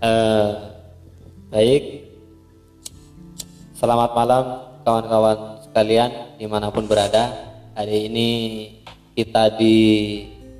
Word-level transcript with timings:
Eh, 0.00 0.50
baik, 1.52 2.08
selamat 3.76 4.16
malam 4.16 4.44
kawan-kawan 4.80 5.60
sekalian 5.60 6.40
di 6.40 6.48
mana 6.48 6.72
pun 6.72 6.88
berada. 6.88 7.36
Hari 7.76 8.08
ini 8.08 8.28
kita 9.12 9.60
di 9.60 9.76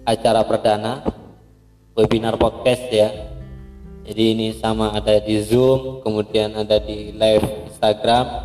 acara 0.04 0.44
perdana 0.44 1.00
webinar 1.96 2.36
podcast 2.36 2.84
ya. 2.92 3.08
Jadi 4.04 4.36
ini 4.36 4.46
sama 4.60 4.92
ada 4.92 5.16
di 5.16 5.40
Zoom, 5.40 6.04
kemudian 6.04 6.52
ada 6.52 6.76
di 6.76 7.16
live 7.16 7.72
Instagram. 7.72 8.44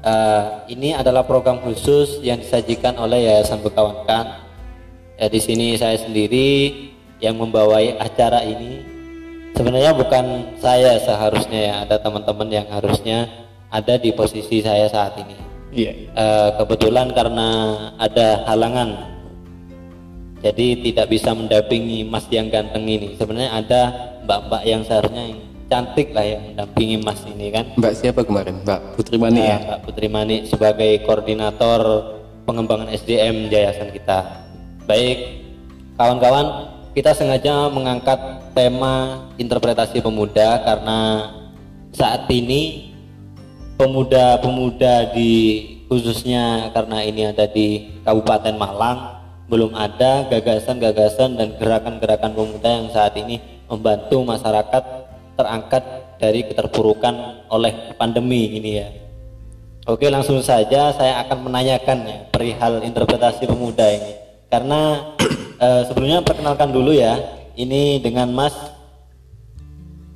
Eh, 0.00 0.44
ini 0.80 0.96
adalah 0.96 1.28
program 1.28 1.60
khusus 1.60 2.24
yang 2.24 2.40
disajikan 2.40 2.96
oleh 2.96 3.28
Yayasan 3.28 3.60
Bekawankan. 3.60 4.48
Ya, 5.20 5.28
di 5.28 5.44
sini 5.44 5.76
saya 5.76 6.00
sendiri 6.00 6.88
yang 7.20 7.36
membawai 7.36 8.00
acara 8.00 8.40
ini 8.48 8.89
sebenarnya 9.56 9.92
bukan 9.96 10.24
saya 10.58 10.98
seharusnya 11.02 11.60
ya 11.60 11.74
ada 11.86 11.96
teman-teman 12.00 12.48
yang 12.50 12.66
harusnya 12.70 13.28
ada 13.70 13.94
di 13.96 14.10
posisi 14.14 14.62
saya 14.62 14.90
saat 14.90 15.16
ini 15.20 15.36
Iya. 15.70 16.10
Eh, 16.10 16.50
kebetulan 16.58 17.14
karena 17.14 17.48
ada 17.94 18.42
halangan 18.50 19.06
jadi 20.42 20.82
tidak 20.82 21.06
bisa 21.14 21.30
mendampingi 21.30 22.02
mas 22.02 22.26
yang 22.32 22.50
ganteng 22.50 22.90
ini 22.90 23.14
sebenarnya 23.14 23.50
ada 23.54 23.80
mbak-mbak 24.26 24.62
yang 24.66 24.82
seharusnya 24.82 25.30
yang 25.30 25.40
cantik 25.70 26.10
lah 26.10 26.26
yang 26.26 26.42
mendampingi 26.50 26.98
mas 26.98 27.22
ini 27.30 27.54
kan 27.54 27.64
Mbak 27.78 27.94
siapa 27.94 28.26
kemarin? 28.26 28.58
Mbak 28.66 28.98
Putri 28.98 29.16
Mani 29.22 29.38
ya? 29.38 29.46
Nah, 29.46 29.58
Mbak 29.62 29.80
Putri 29.86 30.08
Manik 30.10 30.40
sebagai 30.50 30.92
koordinator 31.06 31.80
pengembangan 32.42 32.90
SDM 32.90 33.46
yayasan 33.46 33.94
kita. 33.94 34.42
Baik, 34.90 35.46
kawan-kawan, 35.94 36.66
kita 36.90 37.14
sengaja 37.14 37.70
mengangkat 37.70 38.18
tema 38.50 39.26
interpretasi 39.38 40.02
pemuda 40.02 40.58
karena 40.66 41.30
saat 41.94 42.26
ini 42.26 42.90
pemuda-pemuda 43.78 45.14
di 45.14 45.32
khususnya 45.86 46.74
karena 46.74 47.02
ini 47.06 47.30
ada 47.30 47.46
di 47.46 47.94
Kabupaten 48.02 48.54
Malang 48.58 49.22
belum 49.46 49.74
ada 49.74 50.30
gagasan-gagasan 50.30 51.38
dan 51.38 51.58
gerakan-gerakan 51.58 52.34
pemuda 52.34 52.70
yang 52.70 52.88
saat 52.94 53.14
ini 53.18 53.38
membantu 53.66 54.22
masyarakat 54.22 54.82
terangkat 55.34 55.82
dari 56.18 56.46
keterpurukan 56.46 57.46
oleh 57.50 57.94
pandemi 57.98 58.54
ini 58.54 58.70
ya. 58.78 58.88
Oke 59.90 60.06
langsung 60.06 60.38
saja 60.42 60.94
saya 60.94 61.22
akan 61.26 61.50
menanyakan 61.50 61.98
ya 62.06 62.18
perihal 62.30 62.82
interpretasi 62.86 63.48
pemuda 63.48 63.90
ini 63.90 64.12
karena 64.46 65.10
eh, 65.60 65.82
sebelumnya 65.86 66.24
perkenalkan 66.24 66.72
dulu 66.72 66.90
ya 66.90 67.20
ini 67.54 68.00
dengan 68.00 68.32
Mas 68.32 68.56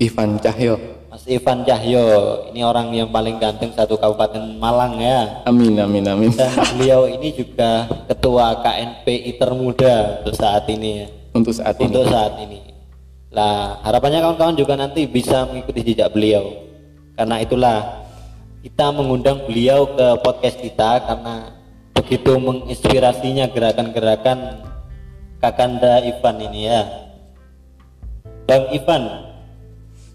Ivan 0.01 0.41
Cahyo. 0.41 0.75
Mas 1.07 1.23
Ivan 1.31 1.63
Cahyo 1.63 2.03
ini 2.51 2.67
orang 2.67 2.91
yang 2.91 3.07
paling 3.09 3.39
ganteng 3.39 3.71
satu 3.71 3.95
kabupaten 3.95 4.59
Malang 4.59 4.99
ya 4.99 5.47
Amin 5.47 5.79
amin 5.79 6.03
amin. 6.03 6.31
dan 6.35 6.51
beliau 6.75 7.07
ini 7.07 7.31
juga 7.31 7.87
ketua 8.11 8.59
KNPI 8.59 9.39
termuda 9.39 10.19
untuk 10.21 10.35
saat 10.35 10.67
ini 10.67 10.91
ya 10.99 11.07
Untuk 11.31 11.55
saat 11.55 11.79
ini. 11.79 11.87
untuk 11.87 12.05
saat 12.11 12.35
ini. 12.43 12.59
Lah 13.31 13.83
harapannya 13.83 14.23
kawan-kawan 14.23 14.55
juga 14.55 14.75
nanti 14.75 15.07
bisa 15.07 15.47
mengikuti 15.47 15.83
jejak 15.83 16.11
beliau. 16.11 16.47
Karena 17.15 17.43
itulah 17.43 17.79
kita 18.63 18.91
mengundang 18.91 19.43
beliau 19.47 19.87
ke 19.91 20.19
podcast 20.23 20.59
kita 20.59 21.03
karena 21.03 21.51
begitu 21.91 22.39
menginspirasinya 22.39 23.51
gerakan-gerakan 23.51 24.39
Kakanda 25.45 26.01
Ivan 26.01 26.41
ini 26.41 26.73
ya. 26.73 26.89
Bang 28.49 28.65
Ivan, 28.73 29.29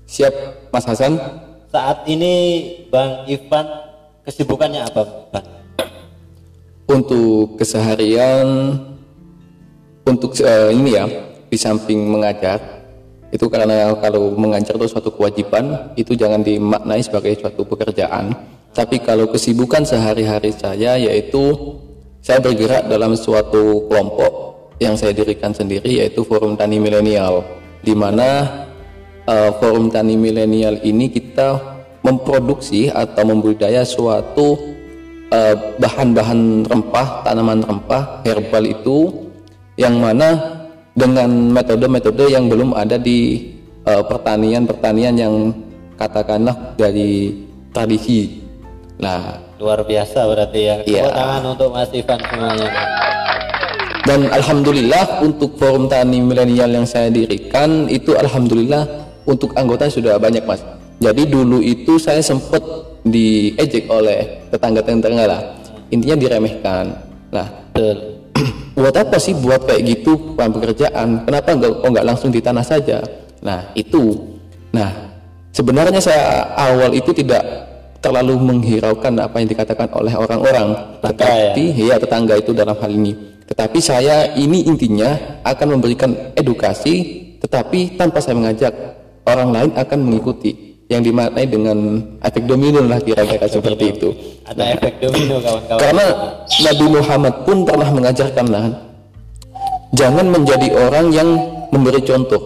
Siap 0.09 0.33
Mas 0.73 0.89
Hasan? 0.89 1.21
saat 1.69 2.01
ini 2.09 2.33
Bang 2.89 3.29
Ivan 3.29 3.65
kesibukannya 4.25 4.89
apa, 4.89 5.29
Bang? 5.29 5.45
Untuk 6.89 7.61
keseharian 7.61 8.73
untuk 10.01 10.33
eh, 10.41 10.73
ini 10.73 10.97
ya 10.97 11.05
di 11.45 11.57
samping 11.61 12.09
mengajar 12.09 12.57
itu 13.29 13.45
karena 13.45 13.93
kalau 14.01 14.33
mengajar 14.33 14.81
itu 14.81 14.89
suatu 14.89 15.13
kewajiban 15.13 15.93
itu 15.93 16.17
jangan 16.17 16.41
dimaknai 16.41 17.05
sebagai 17.05 17.37
suatu 17.37 17.61
pekerjaan 17.69 18.33
tapi 18.73 18.97
kalau 18.97 19.29
kesibukan 19.29 19.85
sehari-hari 19.85 20.49
saya 20.49 20.97
yaitu 20.97 21.77
saya 22.25 22.41
bergerak 22.41 22.89
dalam 22.89 23.13
suatu 23.13 23.85
kelompok 23.85 24.38
yang 24.79 24.95
saya 24.95 25.11
dirikan 25.11 25.51
sendiri 25.51 25.99
yaitu 25.99 26.23
Forum 26.23 26.55
Tani 26.55 26.79
Milenial 26.79 27.43
di 27.83 27.91
mana 27.91 28.47
eh, 29.27 29.51
Forum 29.59 29.91
Tani 29.91 30.15
Milenial 30.15 30.79
ini 30.83 31.11
kita 31.11 31.79
memproduksi 32.03 32.87
atau 32.87 33.27
membudidaya 33.27 33.83
suatu 33.83 34.55
eh, 35.29 35.55
bahan-bahan 35.77 36.65
rempah, 36.65 37.27
tanaman 37.27 37.61
rempah 37.61 38.23
herbal 38.23 38.65
itu 38.65 39.29
yang 39.75 39.99
mana 39.99 40.59
dengan 40.95 41.31
metode-metode 41.51 42.31
yang 42.31 42.47
belum 42.47 42.75
ada 42.75 42.95
di 42.95 43.51
eh, 43.83 44.03
pertanian-pertanian 44.03 45.15
yang 45.15 45.35
katakanlah 45.99 46.75
dari 46.79 47.35
tradisi. 47.75 48.39
Nah, 48.99 49.51
Luar 49.59 49.83
biasa 49.83 50.23
berarti 50.23 50.59
ya. 50.63 50.75
Iya. 50.87 51.03
Tepuk 51.03 51.15
tangan 51.15 51.43
untuk 51.51 51.69
Mas 51.75 51.91
Ivan 51.91 52.19
semuanya. 52.23 52.67
Dan 54.07 54.31
alhamdulillah 54.31 55.19
untuk 55.25 55.59
forum 55.59 55.91
tani 55.91 56.23
milenial 56.23 56.71
yang 56.71 56.87
saya 56.87 57.11
dirikan 57.11 57.89
itu 57.91 58.15
alhamdulillah 58.15 58.87
untuk 59.27 59.51
anggota 59.59 59.91
sudah 59.91 60.15
banyak 60.15 60.43
mas. 60.47 60.63
Jadi 60.99 61.27
dulu 61.27 61.63
itu 61.63 61.95
saya 61.99 62.19
sempat 62.19 62.59
diejek 63.07 63.87
oleh 63.87 64.49
tetangga-tetangga 64.51 65.25
lah. 65.27 65.41
Intinya 65.91 66.15
diremehkan. 66.19 66.85
Nah, 67.31 67.47
buat 68.79 68.95
apa 68.95 69.15
sih 69.19 69.35
buat 69.35 69.67
kayak 69.67 69.81
gitu 69.83 70.35
pekerjaan? 70.35 71.23
Kenapa 71.23 71.49
enggak 71.55 71.71
oh 71.83 71.89
enggak 71.89 72.07
langsung 72.07 72.29
di 72.31 72.39
tanah 72.39 72.63
saja? 72.63 73.03
Nah 73.43 73.71
itu. 73.75 74.15
Nah 74.75 75.11
sebenarnya 75.55 75.99
saya 75.99 76.51
awal 76.55 76.91
itu 76.95 77.11
tidak 77.15 77.43
terlalu 77.99 78.39
menghiraukan 78.39 79.11
apa 79.19 79.43
yang 79.43 79.47
dikatakan 79.51 79.87
oleh 79.95 80.13
orang-orang. 80.15 80.99
Tetangga 80.99 81.55
tetapi 81.55 81.63
ya 81.79 81.95
tetangga 81.99 82.35
itu 82.39 82.51
dalam 82.51 82.75
hal 82.75 82.91
ini 82.91 83.29
tetapi 83.49 83.79
saya 83.81 84.37
ini 84.37 84.69
intinya 84.69 85.41
akan 85.41 85.77
memberikan 85.77 86.13
edukasi 86.37 87.25
tetapi 87.41 87.97
tanpa 87.97 88.21
saya 88.21 88.37
mengajak 88.37 88.73
orang 89.25 89.49
lain 89.49 89.71
akan 89.73 89.99
mengikuti 90.05 90.69
yang 90.89 91.05
dimaknai 91.05 91.45
dengan 91.45 92.01
efek 92.25 92.49
domino 92.49 92.81
lah 92.81 92.97
kira-kira 92.97 93.45
seperti 93.45 93.93
itu 93.93 94.09
Ada 94.49 94.77
efek 94.77 95.01
domino 95.01 95.37
kawan-kawan. 95.37 95.81
karena 95.81 96.05
Nabi 96.65 96.85
Muhammad 96.89 97.33
pun 97.45 97.57
pernah 97.61 97.89
mengajarkan 97.93 98.45
lah, 98.49 98.65
jangan 99.93 100.25
menjadi 100.33 100.73
orang 100.73 101.13
yang 101.13 101.29
memberi 101.69 102.01
contoh, 102.01 102.41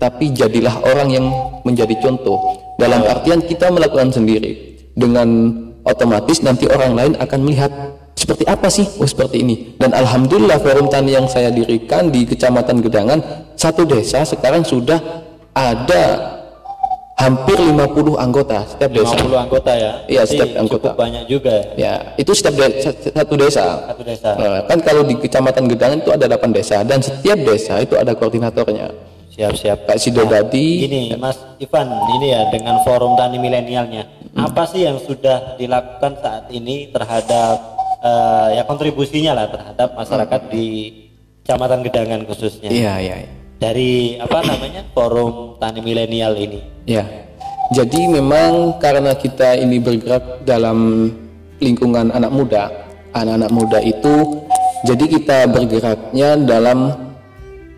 tapi 0.00 0.32
jadilah 0.32 0.72
orang 0.88 1.08
yang 1.12 1.26
menjadi 1.68 1.92
contoh. 2.00 2.56
Dalam 2.80 3.04
artian 3.04 3.44
kita 3.44 3.68
melakukan 3.68 4.08
sendiri, 4.08 4.80
dengan 4.96 5.28
otomatis 5.84 6.40
nanti 6.40 6.64
orang 6.72 6.96
lain 6.96 7.12
akan 7.20 7.40
melihat 7.44 7.72
seperti 8.16 8.48
apa 8.48 8.72
sih, 8.72 8.88
oh 8.96 9.04
seperti 9.04 9.44
ini. 9.44 9.76
Dan 9.76 9.92
alhamdulillah 9.92 10.56
forum 10.58 10.88
tani 10.88 11.12
yang 11.12 11.28
saya 11.28 11.52
dirikan 11.52 12.08
di 12.08 12.24
Kecamatan 12.24 12.80
Gedangan, 12.80 13.20
satu 13.54 13.84
desa 13.84 14.24
sekarang 14.24 14.64
sudah 14.64 14.96
ada 15.52 16.34
hampir 17.16 17.60
50 17.60 18.16
anggota 18.16 18.64
setiap 18.64 18.90
desa. 18.92 19.16
50 19.20 19.36
anggota 19.36 19.72
ya. 19.76 19.92
Iya, 20.08 20.22
setiap 20.24 20.50
anggota. 20.56 20.88
Cukup 20.92 21.00
banyak 21.00 21.24
juga 21.28 21.52
ya. 21.52 21.64
Ya, 21.76 21.94
itu 22.16 22.32
setiap 22.32 22.56
de- 22.56 22.80
satu 23.12 23.34
desa. 23.36 23.64
Satu 23.92 24.02
desa. 24.04 24.30
Nah, 24.32 24.64
kan 24.64 24.78
kalau 24.80 25.04
di 25.04 25.14
Kecamatan 25.20 25.64
Gedangan 25.68 25.98
itu 26.00 26.10
ada 26.12 26.24
8 26.24 26.52
desa 26.56 26.80
dan 26.88 27.04
setiap 27.04 27.36
desa 27.44 27.84
itu 27.84 28.00
ada 28.00 28.16
koordinatornya. 28.16 28.92
Siap-siap. 29.36 29.84
Kak 29.84 30.00
Sido 30.00 30.24
Dadi, 30.24 30.88
Gini, 30.88 31.12
Mas 31.20 31.36
Ivan, 31.60 31.92
ini 32.16 32.32
ya 32.32 32.48
dengan 32.48 32.80
forum 32.80 33.20
tani 33.20 33.36
milenialnya, 33.36 34.32
apa 34.32 34.64
sih 34.64 34.88
yang 34.88 34.96
sudah 34.96 35.60
dilakukan 35.60 36.16
saat 36.24 36.48
ini 36.48 36.88
terhadap 36.88 37.75
eh, 38.02 38.48
ya 38.60 38.62
kontribusinya 38.64 39.32
lah 39.36 39.46
terhadap 39.48 39.96
masyarakat 39.96 40.40
di 40.52 40.66
Kecamatan 41.46 41.86
Gedangan 41.86 42.20
khususnya 42.26 42.68
Iya, 42.74 42.94
iya. 42.98 43.14
iya. 43.22 43.30
dari 43.56 44.18
apa 44.18 44.42
namanya 44.42 44.82
forum 44.92 45.56
tani 45.62 45.80
milenial 45.80 46.34
ini. 46.36 46.60
Ya. 46.84 47.06
Jadi 47.72 48.06
memang 48.10 48.78
karena 48.78 49.14
kita 49.14 49.58
ini 49.58 49.78
bergerak 49.82 50.42
dalam 50.46 51.10
lingkungan 51.58 52.14
anak 52.14 52.30
muda, 52.30 52.70
anak-anak 53.14 53.50
muda 53.50 53.78
itu 53.82 54.42
jadi 54.84 55.04
kita 55.08 55.38
bergeraknya 55.50 56.36
dalam 56.46 56.94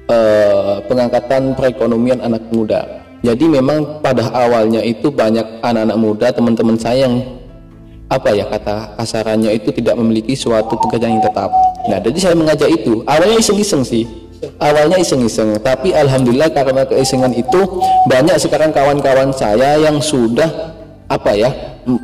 eh, 0.09 0.76
pengangkatan 0.88 1.55
perekonomian 1.55 2.21
anak 2.25 2.43
muda. 2.50 3.05
Jadi 3.23 3.49
memang 3.49 4.00
pada 4.00 4.32
awalnya 4.32 4.81
itu 4.81 5.12
banyak 5.12 5.62
anak-anak 5.62 5.99
muda 5.99 6.26
teman-teman 6.32 6.76
saya 6.79 7.06
yang 7.06 7.38
apa 8.08 8.32
ya 8.32 8.49
kata 8.49 8.96
kasarannya 8.96 9.52
itu 9.52 9.69
tidak 9.72 9.94
memiliki 10.00 10.32
suatu 10.32 10.81
pekerjaan 10.81 11.20
yang 11.20 11.25
tetap. 11.25 11.52
Nah, 11.88 12.00
jadi 12.00 12.19
saya 12.19 12.34
mengajak 12.34 12.69
itu. 12.72 13.05
Awalnya 13.05 13.37
iseng-iseng 13.40 13.84
sih. 13.84 14.28
awalnya 14.62 15.02
iseng-iseng 15.02 15.58
tapi 15.58 15.90
alhamdulillah 15.90 16.55
karena 16.55 16.87
keisengan 16.87 17.34
itu 17.34 17.58
banyak 18.06 18.38
sekarang 18.38 18.70
kawan-kawan 18.70 19.34
saya 19.34 19.82
yang 19.82 19.99
sudah 19.99 20.46
apa 21.10 21.34
ya 21.34 21.50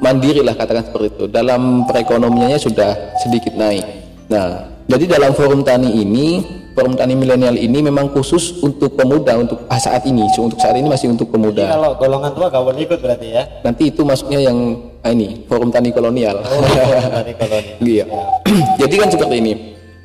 mandiri 0.02 0.42
lah 0.42 0.56
katakan 0.56 0.82
seperti 0.82 1.14
itu 1.14 1.24
dalam 1.30 1.86
perekonomiannya 1.86 2.58
sudah 2.58 3.14
sedikit 3.22 3.54
naik 3.54 3.86
nah 4.26 4.66
jadi 4.90 5.14
dalam 5.20 5.36
forum 5.36 5.62
tani 5.62 5.94
ini 5.94 6.42
forum 6.74 6.98
tani 6.98 7.14
milenial 7.14 7.54
ini 7.54 7.78
memang 7.80 8.10
khusus 8.10 8.60
untuk 8.60 8.98
pemuda 8.98 9.38
untuk 9.38 9.64
ah, 9.70 9.78
saat 9.78 10.02
ini 10.04 10.26
untuk 10.36 10.58
saat 10.58 10.74
ini 10.74 10.90
masih 10.90 11.14
untuk 11.14 11.30
Jadi 11.30 11.34
pemuda 11.38 11.64
kalau 11.70 11.90
golongan 11.96 12.30
tua 12.34 12.46
gak 12.50 12.62
boleh 12.66 12.82
ikut 12.82 12.98
berarti 12.98 13.26
ya. 13.30 13.42
nanti 13.62 13.94
itu 13.94 14.02
masuknya 14.02 14.50
yang 14.50 14.58
ah, 15.06 15.10
ini 15.14 15.46
forum 15.46 15.70
tani 15.70 15.94
kolonial 15.94 16.42
Oh, 16.44 16.60
golongan 16.60 17.10
tani 17.22 17.32
koloni. 17.38 17.70
Iya. 17.94 18.04
Jadi 18.80 18.94
kan 18.98 19.08
seperti 19.08 19.36
ini. 19.40 19.54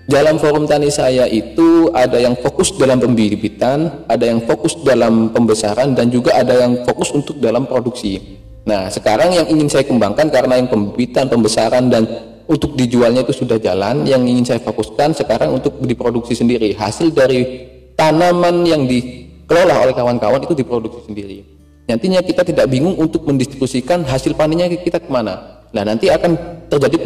Dalam 0.09 0.41
forum 0.41 0.65
tani 0.65 0.89
saya 0.89 1.29
itu 1.29 1.93
ada 1.93 2.17
yang 2.17 2.33
fokus 2.33 2.73
dalam 2.73 2.97
pembibitan, 2.97 4.09
ada 4.09 4.25
yang 4.25 4.41
fokus 4.41 4.73
dalam 4.81 5.29
pembesaran, 5.29 5.93
dan 5.93 6.09
juga 6.09 6.33
ada 6.33 6.65
yang 6.65 6.81
fokus 6.81 7.13
untuk 7.13 7.37
dalam 7.37 7.69
produksi. 7.69 8.41
Nah, 8.65 8.89
sekarang 8.89 9.37
yang 9.37 9.45
ingin 9.45 9.69
saya 9.69 9.85
kembangkan 9.85 10.33
karena 10.33 10.57
yang 10.57 10.65
pembibitan, 10.65 11.29
pembesaran, 11.29 11.93
dan 11.93 12.09
untuk 12.49 12.73
dijualnya 12.73 13.21
itu 13.21 13.45
sudah 13.45 13.61
jalan, 13.61 14.09
yang 14.09 14.25
ingin 14.25 14.41
saya 14.41 14.61
fokuskan 14.65 15.13
sekarang 15.13 15.53
untuk 15.53 15.77
diproduksi 15.85 16.33
sendiri. 16.33 16.73
Hasil 16.73 17.13
dari 17.13 17.69
tanaman 17.93 18.65
yang 18.65 18.89
dikelola 18.89 19.85
oleh 19.85 19.93
kawan-kawan 19.93 20.41
itu 20.41 20.57
diproduksi 20.57 21.05
sendiri. 21.05 21.45
Nantinya 21.85 22.25
kita 22.25 22.41
tidak 22.41 22.65
bingung 22.65 22.97
untuk 22.97 23.25
mendistribusikan 23.29 24.01
hasil 24.01 24.33
panennya 24.33 24.65
kita 24.81 24.97
ke 24.97 25.09
mana. 25.09 25.65
Nah 25.69 25.85
nanti 25.85 26.09
akan 26.09 26.65
terjadi 26.69 26.97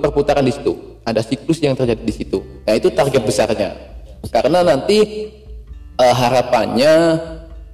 perputaran 0.00 0.44
di 0.44 0.52
situ. 0.56 1.00
Ada 1.04 1.20
siklus 1.20 1.60
yang 1.60 1.76
terjadi 1.76 2.00
di 2.00 2.12
situ. 2.12 2.40
Nah 2.64 2.72
itu 2.76 2.88
target 2.88 3.24
besarnya. 3.24 3.76
Karena 4.28 4.64
nanti 4.64 5.28
eh, 5.96 6.14
harapannya 6.16 6.92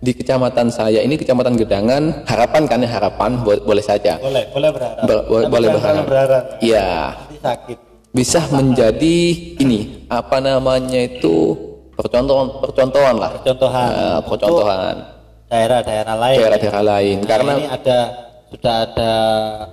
di 0.05 0.13
kecamatan 0.13 0.69
saya 0.69 1.01
ini 1.01 1.17
kecamatan 1.17 1.57
Gedangan 1.57 2.03
harapan 2.25 2.63
kan 2.65 2.79
ya 2.79 2.91
harapan 2.93 3.41
bo- 3.41 3.65
boleh 3.65 3.81
saja 3.81 4.21
Boleh, 4.21 4.45
boleh 4.49 4.69
berharap. 4.69 5.01
Ber- 5.03 5.25
bo- 5.25 5.49
boleh 5.49 5.69
jangan 5.71 5.81
berharap. 5.81 6.05
berharap. 6.05 6.45
Iya 6.61 6.89
Nanti 7.17 7.37
sakit. 7.41 7.79
bisa 8.13 8.41
menjadi 8.49 9.17
ini 9.59 9.81
apa 10.07 10.37
namanya 10.39 11.01
itu 11.01 11.57
percontohan 11.93 12.61
percontohan 12.61 13.15
lah 13.17 13.31
Percontohan. 13.35 13.89
Eh, 13.89 14.19
percontohan 14.23 14.97
Daerah-daerah 15.45 16.15
lain. 16.15 16.37
daerah-daerah 16.37 16.83
lain 16.85 17.17
Nah, 17.17 17.27
karena 17.27 17.53
ini 17.55 17.67
ada 17.67 17.99
sudah 18.51 18.75
ada 18.85 19.13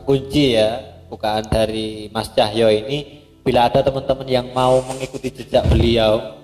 kunci 0.01 0.55
ya 0.55 0.69
bukaan 1.05 1.43
dari 1.45 2.07
Mas 2.07 2.31
Cahyo 2.31 2.65
ini 2.67 3.19
bila 3.41 3.67
ada 3.67 3.81
teman-teman 3.81 4.25
yang 4.25 4.47
mau 4.51 4.79
mengikuti 4.81 5.27
jejak 5.29 5.65
beliau 5.65 6.39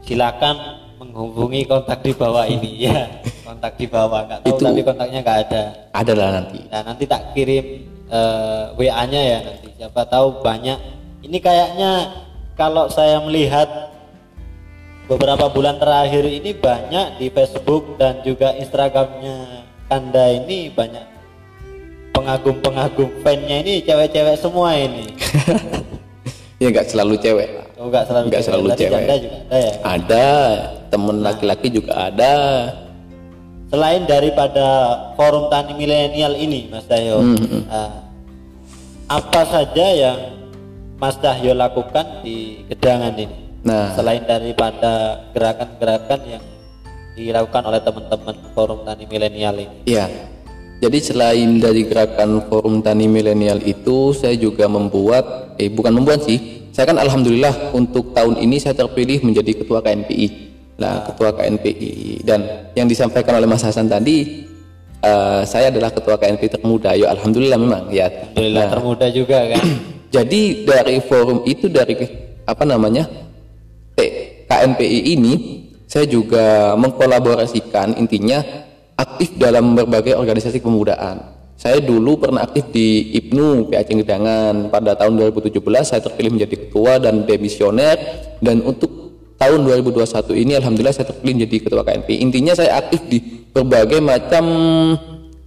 silakan 0.00 0.84
menghubungi 0.96 1.68
kontak 1.68 2.00
di 2.00 2.12
bawah 2.12 2.44
ini 2.44 2.88
ya. 2.88 3.04
Kontak 3.44 3.76
di 3.76 3.86
bawah 3.86 4.24
nggak 4.26 4.40
tahu 4.42 4.56
Itu- 4.56 4.64
tapi 4.64 4.80
kontaknya 4.82 5.18
nggak 5.22 5.38
ada. 5.48 5.62
adalah 5.92 6.28
nanti. 6.40 6.60
Nah 6.68 6.80
nanti 6.82 7.04
tak 7.04 7.32
kirim 7.32 7.66
eh, 8.06 8.64
WA-nya 8.74 9.20
ya 9.20 9.38
nanti. 9.44 9.68
Siapa 9.76 10.02
tahu 10.06 10.40
banyak. 10.40 10.78
Ini 11.22 11.38
kayaknya 11.38 11.90
kalau 12.54 12.88
saya 12.88 13.20
melihat 13.20 13.68
beberapa 15.06 15.46
bulan 15.46 15.78
terakhir 15.78 16.24
ini 16.24 16.54
banyak 16.54 17.18
di 17.18 17.30
Facebook 17.30 17.94
dan 17.98 18.22
juga 18.26 18.54
Instagramnya 18.54 19.66
Kanda 19.86 20.34
ini 20.34 20.66
banyak 20.66 21.06
pengagum-pengagum 22.10 23.22
fannya 23.22 23.62
ini 23.62 23.84
cewek-cewek 23.84 24.36
semua 24.40 24.74
ini. 24.74 25.06
Ya 26.56 26.72
nggak 26.72 26.88
selalu 26.88 27.20
cewek. 27.20 27.48
lah. 27.52 27.65
Oh 27.76 27.84
enggak 27.88 28.04
selalu 28.08 28.24
Nggak 28.28 28.40
cewek. 28.42 28.48
selalu 28.48 28.66
Berarti 28.66 28.82
cewek. 28.82 28.92
janda 28.92 29.14
juga 29.16 29.36
ada 29.36 29.56
ya? 29.56 29.72
Ada. 29.84 30.26
Temen 30.86 31.16
laki-laki 31.20 31.68
juga 31.72 31.92
ada. 32.08 32.34
Selain 33.66 34.02
daripada 34.06 34.66
forum 35.18 35.50
tani 35.50 35.74
milenial 35.74 36.38
ini 36.38 36.70
Mas 36.70 36.86
Cahyo 36.86 37.18
eh, 37.66 37.92
apa 39.10 39.42
saja 39.42 39.86
yang 39.90 40.18
Mas 41.02 41.18
Cahyo 41.18 41.52
lakukan 41.52 42.22
di 42.22 42.62
gedangan 42.70 43.12
ini? 43.18 43.36
Nah. 43.66 43.90
Selain 43.98 44.22
daripada 44.22 45.26
gerakan-gerakan 45.34 46.20
yang 46.30 46.44
dilakukan 47.18 47.62
oleh 47.66 47.80
teman-teman 47.82 48.36
forum 48.54 48.86
tani 48.86 49.04
milenial 49.10 49.58
ini. 49.58 49.76
Ya 49.82 50.06
jadi 50.76 50.98
selain 51.00 51.56
dari 51.56 51.88
gerakan 51.88 52.44
forum 52.52 52.84
tani 52.84 53.08
milenial 53.08 53.64
itu 53.64 54.12
saya 54.12 54.36
juga 54.36 54.68
membuat 54.68 55.56
eh 55.56 55.72
bukan 55.72 55.96
membuat 55.96 56.28
sih 56.28 56.55
saya 56.76 56.92
kan 56.92 57.00
alhamdulillah 57.00 57.72
untuk 57.72 58.12
tahun 58.12 58.36
ini 58.36 58.60
saya 58.60 58.76
terpilih 58.76 59.24
menjadi 59.24 59.64
ketua 59.64 59.80
KNPI 59.80 60.28
lah 60.76 61.08
ketua 61.08 61.32
KNPI 61.32 62.20
dan 62.20 62.68
yang 62.76 62.84
disampaikan 62.84 63.40
oleh 63.40 63.48
Mas 63.48 63.64
Hasan 63.64 63.88
tadi 63.88 64.44
eh, 65.00 65.40
saya 65.48 65.72
adalah 65.72 65.88
ketua 65.88 66.20
KNPI 66.20 66.60
termuda. 66.60 66.92
Ya 66.92 67.16
alhamdulillah 67.16 67.56
memang 67.56 67.88
ya. 67.88 68.12
Alhamdulillah 68.12 68.64
termuda 68.68 69.06
juga 69.08 69.38
kan? 69.56 69.64
Jadi 70.20 70.68
dari 70.68 71.00
forum 71.00 71.48
itu 71.48 71.72
dari 71.72 71.96
apa 72.44 72.64
namanya 72.68 73.08
KNPI 74.46 75.16
ini 75.16 75.34
saya 75.88 76.04
juga 76.04 76.76
mengkolaborasikan 76.76 77.96
intinya 77.96 78.44
aktif 79.00 79.32
dalam 79.40 79.80
berbagai 79.80 80.12
organisasi 80.12 80.60
kepemudaan. 80.60 81.35
Saya 81.56 81.80
dulu 81.80 82.20
pernah 82.20 82.44
aktif 82.44 82.68
di 82.68 83.16
IPNU 83.16 83.72
PAC 83.72 83.88
Gedangan. 83.88 84.68
Pada 84.68 84.92
tahun 84.92 85.16
2017 85.16 85.56
saya 85.88 86.04
terpilih 86.04 86.36
menjadi 86.36 86.68
ketua 86.68 87.00
dan 87.00 87.24
demisioner. 87.24 87.96
Dan 88.44 88.60
untuk 88.60 89.16
tahun 89.40 89.64
2021 89.64 90.36
ini 90.36 90.52
alhamdulillah 90.60 90.92
saya 90.92 91.08
terpilih 91.08 91.40
menjadi 91.40 91.56
ketua 91.64 91.80
KNPI. 91.80 92.16
Intinya 92.20 92.52
saya 92.52 92.76
aktif 92.76 93.08
di 93.08 93.24
berbagai 93.56 94.04
macam 94.04 94.44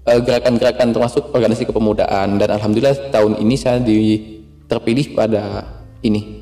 eh, 0.09 0.19
gerakan-gerakan 0.25 0.97
termasuk 0.97 1.29
organisasi 1.29 1.69
kepemudaan. 1.69 2.41
Dan 2.41 2.57
alhamdulillah 2.57 3.13
tahun 3.13 3.37
ini 3.37 3.55
saya 3.55 3.77
di 3.77 4.17
terpilih 4.65 5.13
pada 5.13 5.61
ini 6.01 6.38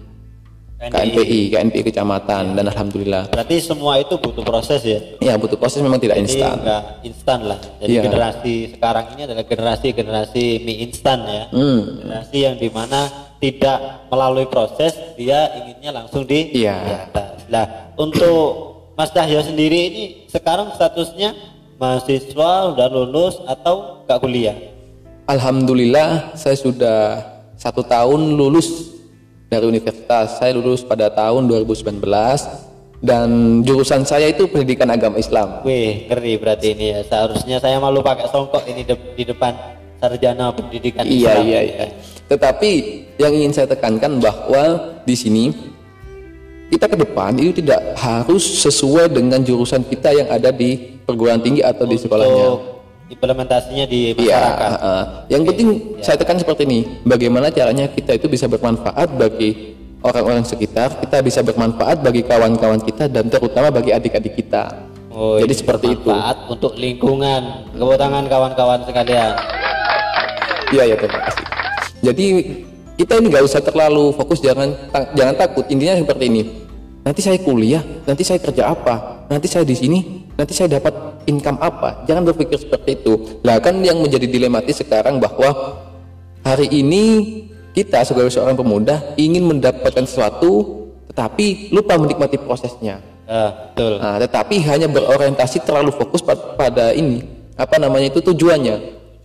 KNPI 0.77 1.57
KNPI 1.57 1.81
kecamatan 1.89 2.53
dan 2.53 2.65
alhamdulillah 2.69 3.33
berarti 3.33 3.57
semua 3.57 3.97
itu 3.97 4.13
butuh 4.21 4.45
proses 4.45 4.85
ya 4.85 4.99
ya 5.17 5.33
butuh 5.33 5.57
proses 5.57 5.81
memang 5.81 5.97
tidak 5.97 6.21
Jadi 6.21 6.25
instan 6.29 6.53
enggak 6.61 6.83
instan 7.01 7.39
lah. 7.49 7.59
Jadi 7.81 7.93
Iya. 7.97 8.01
generasi 8.05 8.53
sekarang 8.77 9.05
ini 9.17 9.21
adalah 9.25 9.45
generasi 9.49 9.87
generasi 9.97 10.43
mie 10.61 10.77
instan 10.85 11.19
ya. 11.25 11.43
Hmm. 11.49 11.81
Generasi 12.05 12.37
yang 12.37 12.55
di 12.61 12.69
mana 12.69 13.09
tidak 13.41 14.05
melalui 14.13 14.45
proses 14.45 14.93
dia 15.17 15.49
inginnya 15.57 15.91
langsung 15.97 16.29
di, 16.29 16.53
Iya. 16.53 17.09
Nah 17.49 17.93
untuk 17.97 18.69
Mas 18.93 19.09
Cahyo 19.13 19.41
sendiri 19.41 19.77
ini 19.89 20.03
sekarang 20.29 20.73
statusnya 20.77 21.33
mahasiswa 21.81 22.51
udah 22.73 22.87
lulus 22.89 23.41
atau 23.49 24.05
nggak 24.05 24.19
kuliah? 24.21 24.57
Alhamdulillah 25.25 26.37
saya 26.37 26.53
sudah 26.53 27.21
satu 27.57 27.81
tahun 27.81 28.37
lulus 28.37 28.96
dari 29.47 29.65
universitas 29.67 30.39
saya 30.39 30.51
lulus 30.55 30.83
pada 30.83 31.07
tahun 31.07 31.47
2019 31.47 32.03
dan 32.99 33.61
jurusan 33.63 34.03
saya 34.03 34.27
itu 34.27 34.49
pendidikan 34.49 34.89
agama 34.91 35.21
Islam 35.21 35.63
Wih 35.63 36.09
ngeri 36.11 36.33
berarti 36.41 36.73
ini 36.73 36.85
ya. 36.97 36.99
Seharusnya 37.05 37.57
saya 37.61 37.77
malu 37.79 38.03
pakai 38.03 38.27
songkok 38.27 38.65
ini 38.67 38.83
de- 38.83 39.13
di 39.15 39.23
depan 39.23 39.53
sarjana 40.01 40.51
pendidikan 40.51 41.05
Iya 41.05 41.39
Islam 41.39 41.45
iya 41.47 41.59
iya. 41.63 41.75
ya. 41.85 41.87
Tetapi 42.27 42.71
yang 43.21 43.31
ingin 43.31 43.51
saya 43.55 43.67
tekankan 43.71 44.19
bahwa 44.19 44.63
di 45.07 45.15
sini 45.15 45.55
kita 46.67 46.91
ke 46.91 46.99
depan 46.99 47.31
itu 47.39 47.63
tidak 47.63 47.95
harus 47.95 48.43
sesuai 48.43 49.07
dengan 49.07 49.39
jurusan 49.39 49.87
kita 49.87 50.11
yang 50.11 50.27
ada 50.27 50.51
di 50.51 50.99
perguruan 51.07 51.39
tinggi 51.39 51.63
atau 51.63 51.87
di 51.87 51.95
sekolahnya. 51.95 52.76
Implementasinya 53.07 53.85
di 53.87 54.11
Iya. 54.13 54.35
masyarakat. 54.35 54.69
heeh. 54.75 55.03
Yang 55.31 55.43
penting 55.47 55.69
saya 56.03 56.17
tekan 56.19 56.37
seperti 56.37 56.61
ini. 56.67 56.79
Bagaimana 57.03 57.47
caranya 57.47 57.87
kita 57.87 58.11
itu 58.13 58.27
bisa 58.27 58.45
bermanfaat 58.45 59.15
bagi 59.15 59.73
orang-orang 60.03 60.43
sekitar, 60.43 60.99
kita 60.99 61.23
bisa 61.23 61.39
bermanfaat 61.39 62.03
bagi 62.03 62.21
kawan-kawan 62.21 62.83
kita 62.83 63.07
dan 63.07 63.31
terutama 63.31 63.71
bagi 63.71 63.95
adik-adik 63.95 64.35
kita. 64.35 64.91
Oh, 65.09 65.39
Jadi 65.39 65.53
seperti 65.55 65.95
itu. 65.95 66.03
bermanfaat 66.03 66.37
untuk 66.51 66.75
lingkungan. 66.75 67.41
Tepuk 67.71 67.95
tangan 67.95 68.27
kawan-kawan 68.27 68.79
sekalian. 68.83 69.33
Iya 70.67 70.83
ya 70.83 70.95
terima 70.99 71.19
kasih. 71.23 71.45
Jadi 72.03 72.25
kita 72.99 73.13
ini 73.17 73.25
nggak 73.31 73.45
usah 73.47 73.61
terlalu 73.63 74.11
fokus 74.13 74.43
jangan 74.43 74.67
ta- 74.91 75.09
jangan 75.15 75.33
takut 75.33 75.63
intinya 75.71 75.95
seperti 75.95 76.23
ini. 76.27 76.41
Nanti 77.07 77.23
saya 77.23 77.39
kuliah, 77.39 77.79
nanti 78.03 78.27
saya 78.27 78.35
kerja 78.35 78.67
apa, 78.67 79.23
nanti 79.31 79.47
saya 79.47 79.63
di 79.63 79.79
sini, 79.79 80.27
nanti 80.35 80.51
saya 80.51 80.75
dapat 80.75 80.91
income 81.27 81.59
apa. 81.59 82.07
Jangan 82.07 82.23
berpikir 82.25 82.57
seperti 82.57 82.97
itu. 82.97 83.43
Lah 83.43 83.59
kan 83.59 83.77
yang 83.79 83.99
menjadi 83.99 84.25
dilematis 84.25 84.79
sekarang 84.79 85.19
bahwa 85.19 85.77
hari 86.41 86.71
ini 86.71 87.03
kita 87.71 88.01
sebagai 88.01 88.31
seorang 88.31 88.55
pemuda 88.55 89.13
ingin 89.15 89.45
mendapatkan 89.45 90.01
sesuatu 90.01 90.81
tetapi 91.07 91.69
lupa 91.69 91.93
menikmati 91.95 92.37
prosesnya. 92.37 93.03
Ah, 93.27 93.69
betul. 93.69 93.99
Nah, 93.99 94.17
tetapi 94.17 94.55
hanya 94.63 94.87
berorientasi 94.87 95.61
terlalu 95.61 95.91
fokus 95.91 96.23
pa- 96.23 96.55
pada 96.55 96.89
ini 96.91 97.21
apa 97.53 97.75
namanya 97.75 98.07
itu 98.07 98.23
tujuannya. 98.23 98.75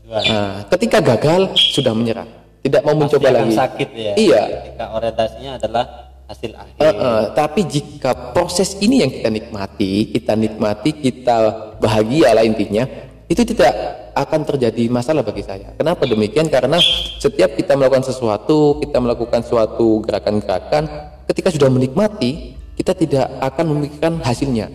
Tujuan. 0.03 0.23
Nah, 0.27 0.55
ketika 0.69 0.99
gagal 0.99 1.55
sudah 1.55 1.95
menyerah, 1.95 2.27
tidak 2.61 2.83
mau 2.83 2.93
mencoba 2.93 3.23
Pasti 3.23 3.33
akan 3.33 3.47
lagi. 3.47 3.57
sakit 3.57 3.89
ya. 3.95 4.13
Iya, 4.19 4.43
Ketika 4.67 4.85
orientasinya 4.93 5.51
adalah 5.57 5.85
hasil 6.33 6.51
akhir. 6.57 6.81
Eh, 6.81 6.89
eh, 6.89 7.23
tapi 7.37 7.61
jika 7.69 8.33
proses 8.33 8.75
ini 8.81 9.05
yang 9.05 9.13
kita 9.13 9.29
nikmati, 9.29 10.09
kita 10.11 10.33
nikmati, 10.33 10.91
kita 10.97 11.37
bahagia 11.79 12.33
lah 12.33 12.43
intinya, 12.43 12.89
itu 13.29 13.45
tidak 13.45 13.73
akan 14.17 14.41
terjadi 14.49 14.89
masalah 14.89 15.21
bagi 15.21 15.45
saya. 15.45 15.77
Kenapa 15.77 16.09
demikian? 16.09 16.49
Karena 16.49 16.81
setiap 17.21 17.57
kita 17.57 17.77
melakukan 17.77 18.09
sesuatu, 18.09 18.81
kita 18.81 18.99
melakukan 19.01 19.45
suatu 19.45 20.01
gerakan-gerakan, 20.05 20.89
ketika 21.29 21.49
sudah 21.53 21.69
menikmati, 21.69 22.57
kita 22.77 22.93
tidak 22.97 23.29
akan 23.41 23.77
memikirkan 23.77 24.21
hasilnya. 24.25 24.69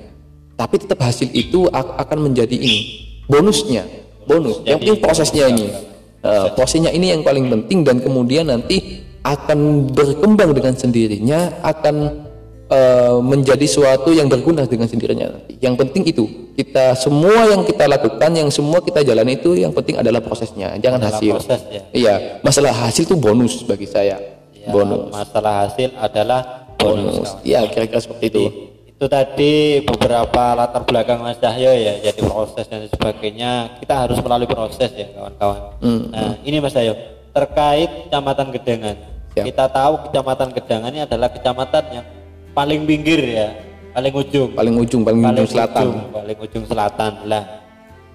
Tapi 0.57 0.75
tetap 0.81 1.01
hasil 1.05 1.29
itu 1.37 1.69
akan 1.73 2.17
menjadi 2.29 2.57
ini 2.57 2.81
bonusnya, 3.29 3.85
bonus. 4.25 4.65
Yang 4.65 4.77
penting 4.81 4.97
prosesnya 5.05 5.45
ini, 5.53 5.69
Eh, 6.27 6.47
prosesnya 6.57 6.91
ini 6.91 7.13
yang 7.13 7.21
paling 7.21 7.47
penting 7.47 7.85
dan 7.85 8.01
kemudian 8.01 8.49
nanti 8.49 9.05
akan 9.21 9.89
berkembang 9.91 10.53
dengan 10.53 10.73
sendirinya, 10.73 11.61
akan 11.61 11.95
eh, 12.67 13.17
menjadi 13.23 13.63
suatu 13.63 14.11
yang 14.11 14.27
berguna 14.27 14.67
dengan 14.67 14.87
sendirinya. 14.87 15.47
Yang 15.57 15.75
penting 15.85 16.03
itu 16.05 16.25
kita 16.53 16.97
semua 16.97 17.47
yang 17.47 17.61
kita 17.63 17.85
lakukan, 17.85 18.31
yang 18.33 18.49
semua 18.49 18.81
kita 18.81 19.01
jalani 19.01 19.37
itu 19.37 19.55
yang 19.55 19.71
penting 19.71 19.97
adalah 19.97 20.19
prosesnya, 20.19 20.75
jangan 20.77 20.99
Adalah 20.99 21.15
hasil. 21.17 21.31
proses, 21.37 21.61
ya. 21.69 21.81
Iya, 21.93 22.15
masalah 22.41 22.73
hasil 22.73 23.03
itu 23.05 23.15
bonus 23.15 23.61
bagi 23.63 23.85
saya. 23.85 24.17
Ya, 24.51 24.69
bonus. 24.73 25.13
Masalah 25.13 25.69
hasil 25.69 25.95
adalah 25.95 26.41
bonus. 26.75 27.37
Iya, 27.45 27.67
kira-kira 27.69 28.01
seperti 28.01 28.25
itu. 28.31 28.43
Itu 28.97 29.05
tadi 29.05 29.85
beberapa 29.85 30.57
latar 30.57 30.81
belakang 30.81 31.21
Mas 31.21 31.37
Cahyo 31.37 31.69
ya, 31.69 32.01
jadi 32.01 32.17
proses 32.25 32.65
dan 32.65 32.89
sebagainya. 32.89 33.77
Kita 33.77 33.93
harus 33.93 34.17
melalui 34.17 34.49
proses 34.49 34.89
ya 34.89 35.05
kawan-kawan. 35.13 35.61
Hmm, 35.85 36.01
Nah 36.09 36.33
ini 36.41 36.57
Mas 36.57 36.73
Cahyo 36.73 36.97
terkait 37.37 37.89
Kecamatan 38.09 38.47
Gedangan. 38.49 38.97
Siap. 39.37 39.45
Kita 39.45 39.65
tahu 39.69 39.93
Kecamatan 40.09 40.49
Gedangan 40.57 40.89
ini 40.89 41.01
adalah 41.05 41.29
kecamatan 41.29 41.83
yang 41.93 42.05
paling 42.57 42.81
pinggir 42.89 43.21
ya, 43.21 43.53
paling 43.93 44.13
ujung. 44.17 44.49
Paling 44.57 44.75
ujung, 44.81 45.01
paling, 45.05 45.21
paling 45.21 45.45
ujung 45.45 45.49
selatan. 45.53 45.83
ujung, 45.85 45.97
paling 46.09 46.37
ujung 46.41 46.65
selatan 46.65 47.13
lah 47.29 47.43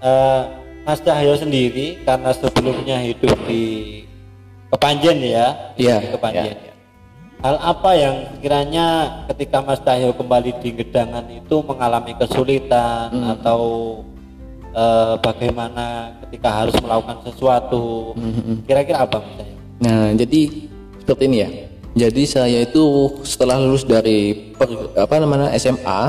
eh, 0.02 0.42
Mas 0.82 0.98
Cahyo 0.98 1.38
sendiri 1.38 2.02
karena 2.02 2.34
sebelumnya 2.34 2.98
hidup 2.98 3.38
di 3.46 3.62
Kepanjen 4.74 5.22
ya 5.22 5.46
Iya, 5.78 6.02
di 6.02 6.08
Kepanjen 6.10 6.58
iya. 6.58 6.72
hal 7.38 7.56
apa 7.62 7.90
yang 7.94 8.16
kiranya 8.42 8.86
ketika 9.30 9.62
Mas 9.62 9.78
Cahyo 9.78 10.10
kembali 10.10 10.58
di 10.58 10.74
Gedangan 10.74 11.22
itu 11.30 11.62
mengalami 11.62 12.18
kesulitan 12.18 13.14
Hmm. 13.14 13.30
atau 13.38 13.60
eh, 14.72 15.14
bagaimana 15.20 15.84
ketika 16.26 16.48
harus 16.50 16.74
melakukan 16.80 17.20
sesuatu 17.24 18.16
Hmm, 18.16 18.64
kira-kira 18.64 19.04
apa 19.04 19.20
Cahyo? 19.20 19.54
Nah, 19.82 20.14
jadi 20.16 20.40
seperti 21.00 21.22
ini 21.28 21.38
ya. 21.38 21.50
Jadi 21.92 22.22
saya 22.24 22.58
itu 22.64 22.84
setelah 23.20 23.60
lulus 23.60 23.84
dari 23.84 24.52
per- 24.56 24.96
apa 24.96 25.14
namanya 25.20 25.52
SMA, 25.52 26.00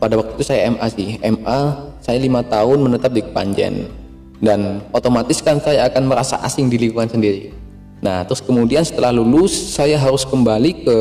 pada 0.00 0.14
waktu 0.16 0.40
itu 0.40 0.44
saya 0.44 0.72
MA 0.72 0.86
sih. 0.88 1.20
MA 1.20 1.58
saya 2.00 2.16
lima 2.16 2.40
tahun 2.40 2.80
menetap 2.80 3.12
di 3.12 3.20
Kepanjen 3.20 3.92
dan 4.40 4.84
otomatis 4.92 5.40
kan 5.40 5.60
saya 5.60 5.88
akan 5.88 6.08
merasa 6.08 6.40
asing 6.40 6.68
di 6.68 6.80
lingkungan 6.80 7.08
sendiri. 7.08 7.52
Nah, 8.00 8.24
terus 8.24 8.44
kemudian 8.44 8.84
setelah 8.84 9.12
lulus 9.12 9.52
saya 9.52 9.96
harus 9.96 10.24
kembali 10.24 10.84
ke 10.84 10.96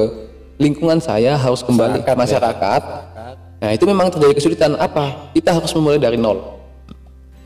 lingkungan 0.58 1.04
saya, 1.04 1.36
harus 1.36 1.60
kembali 1.60 2.04
ke 2.04 2.12
masyarakat. 2.16 2.82
Nah, 3.60 3.70
itu 3.72 3.84
memang 3.84 4.08
terjadi 4.12 4.34
kesulitan 4.36 4.76
apa? 4.80 5.32
Kita 5.36 5.56
harus 5.56 5.72
memulai 5.76 6.00
dari 6.00 6.16
nol. 6.16 6.55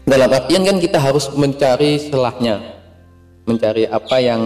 Dalam 0.09 0.29
artian 0.33 0.65
kan 0.65 0.81
kita 0.81 0.97
harus 0.97 1.29
mencari 1.37 2.01
celahnya, 2.09 2.81
mencari 3.45 3.85
apa 3.85 4.17
yang 4.17 4.41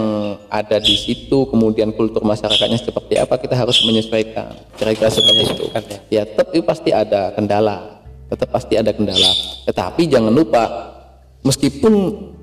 ada 0.51 0.75
di 0.75 0.91
situ, 0.99 1.47
kemudian 1.47 1.95
kultur 1.95 2.19
masyarakatnya 2.27 2.83
seperti 2.83 3.15
apa, 3.15 3.39
kita 3.39 3.55
harus 3.55 3.79
menyesuaikan. 3.87 4.51
Kira-kira 4.75 5.07
seperti 5.07 5.55
itu. 5.55 5.63
ya. 5.71 5.99
Ya, 6.11 6.21
tetap 6.27 6.51
itu 6.51 6.67
pasti 6.67 6.91
ada 6.91 7.31
kendala, 7.31 8.03
tetap 8.27 8.51
pasti 8.51 8.75
ada 8.75 8.91
kendala. 8.91 9.31
Tetapi 9.63 10.03
jangan 10.11 10.35
lupa, 10.35 10.63
meskipun 11.47 11.93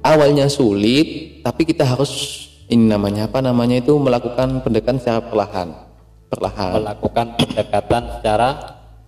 awalnya 0.01 0.49
sulit, 0.49 1.41
tapi 1.45 1.69
kita 1.69 1.85
harus 1.85 2.41
ini 2.73 2.89
namanya 2.89 3.29
apa 3.29 3.45
namanya 3.45 3.85
itu 3.85 3.93
melakukan 4.01 4.65
pendekatan 4.65 4.97
secara 4.97 5.21
perlahan, 5.29 5.69
perlahan, 6.33 6.73
melakukan 6.73 7.27
pendekatan 7.37 8.03
secara 8.17 8.49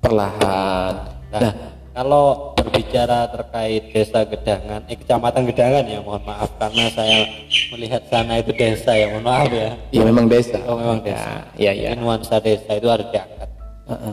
perlahan. 0.05 0.93
Nah, 1.33 1.55
kalau 1.93 2.57
berbicara 2.57 3.29
terkait 3.29 3.93
desa 3.93 4.25
Gedangan, 4.25 4.81
eh 4.89 4.97
kecamatan 4.97 5.45
Gedangan 5.53 5.85
ya, 5.85 6.01
mohon 6.01 6.25
maaf 6.25 6.49
karena 6.57 6.89
saya 6.93 7.29
melihat 7.73 8.03
sana 8.09 8.41
itu 8.41 8.53
desa 8.57 8.97
ya, 8.97 9.13
mohon 9.13 9.25
maaf 9.29 9.53
ya. 9.53 9.77
ya 9.93 10.03
memang 10.03 10.25
desa. 10.25 10.57
Oh 10.65 10.81
memang 10.81 11.05
desa. 11.05 11.45
Ya, 11.61 11.77
ya. 11.77 11.93
Ini 11.93 12.01
nuansa 12.01 12.41
desa 12.41 12.73
itu 12.81 12.89
harus 12.89 13.07
diangkat. 13.13 13.49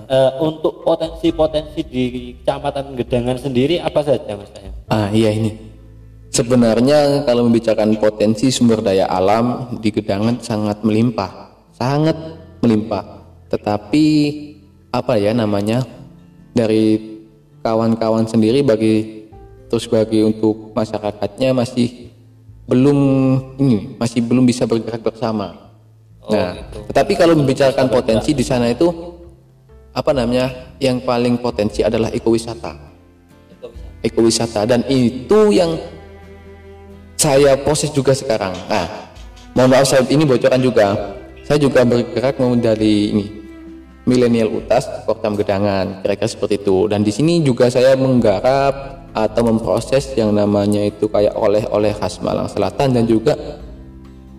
Eh, 0.10 0.32
untuk 0.44 0.84
potensi-potensi 0.84 1.86
di 1.88 2.04
kecamatan 2.42 3.00
Gedangan 3.00 3.38
sendiri 3.40 3.80
apa 3.80 4.04
saja 4.04 4.36
mas 4.36 4.52
saya? 4.52 4.70
Ah 4.92 5.08
iya 5.14 5.32
ini. 5.32 5.56
Sebenarnya 6.30 7.24
kalau 7.24 7.48
membicarakan 7.48 7.96
potensi 7.98 8.52
sumber 8.52 8.84
daya 8.84 9.08
alam 9.08 9.80
di 9.80 9.90
Gedangan 9.90 10.44
sangat 10.44 10.84
melimpah, 10.84 11.32
sangat 11.72 12.18
melimpah. 12.60 13.24
Tetapi 13.50 14.06
apa 14.92 15.16
ya 15.16 15.32
namanya 15.32 15.86
dari 16.52 17.09
kawan-kawan 17.64 18.26
sendiri 18.26 18.64
bagi 18.64 19.28
terus 19.70 19.86
bagi 19.86 20.26
untuk 20.26 20.74
masyarakatnya 20.74 21.54
masih 21.54 22.10
belum 22.66 23.00
ini 23.62 23.98
masih 23.98 24.26
belum 24.26 24.46
bisa 24.46 24.66
bergerak 24.66 25.02
bersama. 25.02 25.72
nah, 26.30 26.54
tetapi 26.94 27.18
kalau 27.18 27.34
membicarakan 27.34 27.90
potensi 27.90 28.38
di 28.38 28.46
sana 28.46 28.70
itu 28.70 28.86
apa 29.90 30.14
namanya 30.14 30.78
yang 30.78 31.02
paling 31.02 31.42
potensi 31.42 31.82
adalah 31.82 32.14
ekowisata 32.14 32.90
ekowisata 34.06 34.70
dan 34.70 34.86
itu 34.88 35.52
yang 35.52 35.76
saya 37.20 37.60
proses 37.60 37.92
juga 37.92 38.16
sekarang. 38.16 38.56
Nah, 38.72 38.88
mohon 39.52 39.76
maaf 39.76 39.92
saya 39.92 40.08
ini 40.08 40.24
bocoran 40.24 40.64
juga. 40.64 41.20
Saya 41.44 41.60
juga 41.60 41.84
bergerak 41.84 42.40
mau 42.40 42.54
dari 42.56 43.12
ini 43.12 43.39
milenial 44.10 44.50
utas 44.50 44.90
Kortam 45.06 45.38
Gedangan 45.38 46.02
kira-kira 46.02 46.26
seperti 46.26 46.66
itu. 46.66 46.90
Dan 46.90 47.06
di 47.06 47.14
sini 47.14 47.46
juga 47.46 47.70
saya 47.70 47.94
menggarap 47.94 49.06
atau 49.14 49.42
memproses 49.46 50.10
yang 50.18 50.34
namanya 50.34 50.82
itu 50.82 51.06
kayak 51.06 51.38
oleh-oleh 51.38 51.94
khas 51.94 52.18
Malang 52.26 52.50
Selatan 52.50 52.98
dan 52.98 53.06
juga 53.06 53.38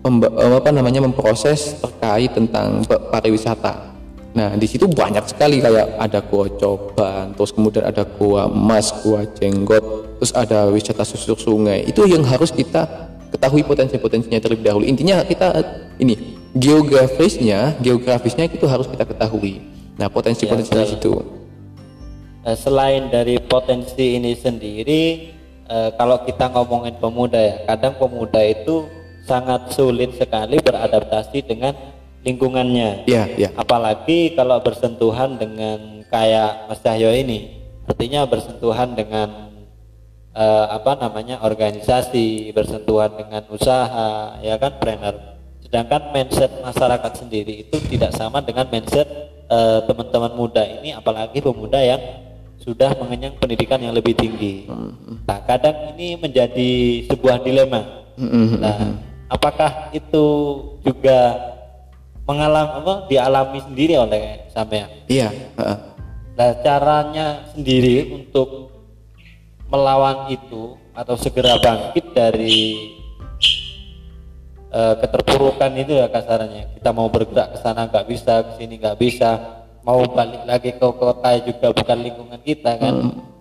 eh, 0.03 0.55
apa 0.59 0.69
namanya 0.75 0.99
memproses 0.99 1.79
terkait 1.79 2.35
tentang 2.35 2.83
pa- 2.83 2.99
pariwisata. 2.99 3.95
Nah, 4.31 4.55
di 4.55 4.63
situ 4.63 4.87
banyak 4.87 5.27
sekali 5.27 5.59
kayak 5.59 5.99
ada 5.99 6.23
gua 6.23 6.47
coban, 6.55 7.35
terus 7.35 7.51
kemudian 7.51 7.83
ada 7.83 8.07
gua 8.07 8.47
emas, 8.47 8.95
gua 9.03 9.27
jenggot, 9.27 9.83
terus 10.23 10.31
ada 10.31 10.71
wisata 10.71 11.03
susur 11.03 11.35
sungai. 11.35 11.83
Itu 11.83 12.07
yang 12.07 12.23
harus 12.23 12.55
kita 12.55 13.11
ketahui 13.27 13.67
potensi-potensinya 13.67 14.39
terlebih 14.39 14.71
dahulu. 14.71 14.87
Intinya 14.87 15.19
kita 15.27 15.51
ini 15.99 16.39
geografisnya, 16.55 17.75
geografisnya 17.79 18.47
itu 18.51 18.67
harus 18.67 18.87
kita 18.87 19.07
ketahui. 19.07 19.63
Nah, 19.95 20.11
potensi-potensinya 20.11 20.83
di 20.83 20.91
situ. 20.97 21.13
Eh, 22.41 22.57
selain 22.57 23.13
dari 23.13 23.37
potensi 23.37 24.17
ini 24.17 24.33
sendiri, 24.33 25.31
eh, 25.69 25.89
kalau 25.95 26.25
kita 26.25 26.49
ngomongin 26.51 26.97
pemuda 26.97 27.37
ya, 27.37 27.55
kadang 27.69 27.95
pemuda 28.01 28.41
itu 28.41 28.89
sangat 29.23 29.71
sulit 29.71 30.17
sekali 30.17 30.57
beradaptasi 30.57 31.45
dengan 31.45 31.77
lingkungannya. 32.25 33.05
Iya, 33.05 33.23
iya. 33.37 33.49
Apalagi 33.53 34.33
kalau 34.33 34.57
bersentuhan 34.59 35.37
dengan 35.37 36.01
kayak 36.09 36.67
Mas 36.67 36.81
Cahyo 36.81 37.13
ini, 37.13 37.61
artinya 37.85 38.25
bersentuhan 38.25 38.97
dengan 38.97 39.53
eh, 40.33 40.65
apa 40.73 40.97
namanya 40.97 41.45
organisasi, 41.45 42.51
bersentuhan 42.51 43.13
dengan 43.15 43.45
usaha, 43.53 44.41
ya 44.41 44.57
kan 44.57 44.81
trainer. 44.81 45.30
Sedangkan 45.71 46.11
mindset 46.11 46.51
masyarakat 46.59 47.11
sendiri 47.15 47.63
itu 47.63 47.79
tidak 47.87 48.11
sama 48.11 48.43
dengan 48.43 48.67
mindset 48.67 49.07
eh, 49.47 49.79
teman-teman 49.87 50.35
muda 50.35 50.59
ini, 50.67 50.91
apalagi 50.91 51.39
pemuda 51.39 51.79
yang 51.79 52.03
sudah 52.59 52.91
mengenyang 52.99 53.39
pendidikan 53.39 53.79
yang 53.79 53.95
lebih 53.95 54.11
tinggi. 54.11 54.67
Nah, 55.23 55.39
kadang 55.47 55.95
ini 55.95 56.19
menjadi 56.19 56.71
sebuah 57.07 57.39
dilema. 57.39 58.03
Nah, 58.59 58.99
apakah 59.31 59.95
itu 59.95 60.25
juga 60.83 61.39
mengalami 62.27 62.83
apa 62.83 62.93
dialami 63.07 63.59
sendiri 63.63 63.95
oleh 63.95 64.51
sampean? 64.51 64.91
Iya. 65.07 65.31
Nah, 66.35 66.51
caranya 66.59 67.47
sendiri 67.55 68.11
untuk 68.11 68.75
melawan 69.71 70.27
itu 70.29 70.75
atau 70.91 71.15
segera 71.15 71.55
bangkit 71.63 72.11
dari 72.11 72.91
eh, 74.71 74.95
keterpurukan 75.03 75.71
itu 75.77 75.99
ya 75.99 76.07
kasarnya. 76.07 76.71
Kita 76.79 76.89
mau 76.95 77.11
bergerak 77.11 77.55
ke 77.55 77.57
sana 77.59 77.91
nggak 77.91 78.05
bisa, 78.07 78.33
ke 78.47 78.51
sini 78.63 78.79
nggak 78.79 78.97
bisa, 78.97 79.29
mau 79.83 80.01
balik 80.07 80.47
lagi 80.47 80.71
ke 80.73 80.87
kota 80.95 81.29
juga 81.43 81.67
bukan 81.75 81.97
lingkungan 81.99 82.39
kita 82.41 82.79
kan. 82.79 82.95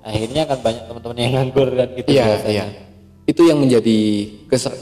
Akhirnya 0.05 0.43
kan 0.49 0.59
banyak 0.61 0.85
teman-teman 0.89 1.17
yang 1.21 1.33
nganggur 1.37 1.69
kan 1.77 1.89
gitu 1.93 2.09
Iya, 2.09 2.25
biasanya. 2.35 2.65
iya. 2.73 2.83
Itu 3.29 3.47
yang 3.47 3.61
menjadi 3.63 3.99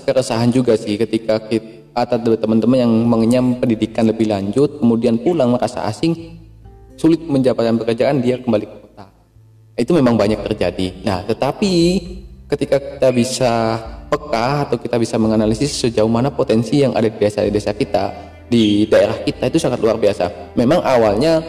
keresahan 0.06 0.48
juga 0.54 0.78
sih 0.78 0.94
ketika 0.94 1.42
kita, 1.42 1.78
atau 2.04 2.34
teman-teman 2.38 2.78
yang 2.78 2.92
mengenyam 2.92 3.58
pendidikan 3.58 4.06
lebih 4.06 4.30
lanjut 4.30 4.78
kemudian 4.78 5.18
pulang 5.18 5.54
merasa 5.58 5.86
asing 5.90 6.38
sulit 6.98 7.22
mendapatkan 7.26 7.78
pekerjaan 7.78 8.22
dia 8.22 8.38
kembali 8.38 8.66
ke 8.66 8.76
kota 8.86 9.06
itu 9.78 9.90
memang 9.94 10.14
banyak 10.14 10.38
terjadi 10.42 11.02
nah 11.02 11.22
tetapi 11.26 11.72
ketika 12.48 12.80
kita 12.80 13.08
bisa 13.12 13.52
peka 14.08 14.64
atau 14.64 14.76
kita 14.80 14.96
bisa 14.96 15.20
menganalisis 15.20 15.68
sejauh 15.68 16.08
mana 16.08 16.32
potensi 16.32 16.80
yang 16.80 16.96
ada 16.96 17.12
di 17.12 17.18
desa-desa 17.20 17.76
kita 17.76 18.04
di 18.48 18.88
daerah 18.88 19.20
kita 19.20 19.52
itu 19.52 19.60
sangat 19.60 19.84
luar 19.84 20.00
biasa. 20.00 20.56
Memang 20.56 20.80
awalnya 20.80 21.44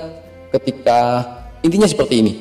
ketika 0.52 1.24
intinya 1.64 1.88
seperti 1.88 2.16
ini. 2.20 2.34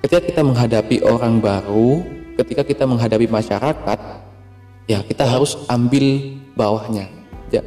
Ketika 0.00 0.24
kita 0.24 0.42
menghadapi 0.42 1.04
orang 1.04 1.38
baru 1.38 2.02
ketika 2.40 2.64
kita 2.64 2.88
menghadapi 2.88 3.28
masyarakat 3.28 3.98
ya 4.88 4.98
kita 5.04 5.28
harus 5.28 5.60
ambil 5.68 6.32
bawahnya. 6.56 7.06
Ya. 7.52 7.60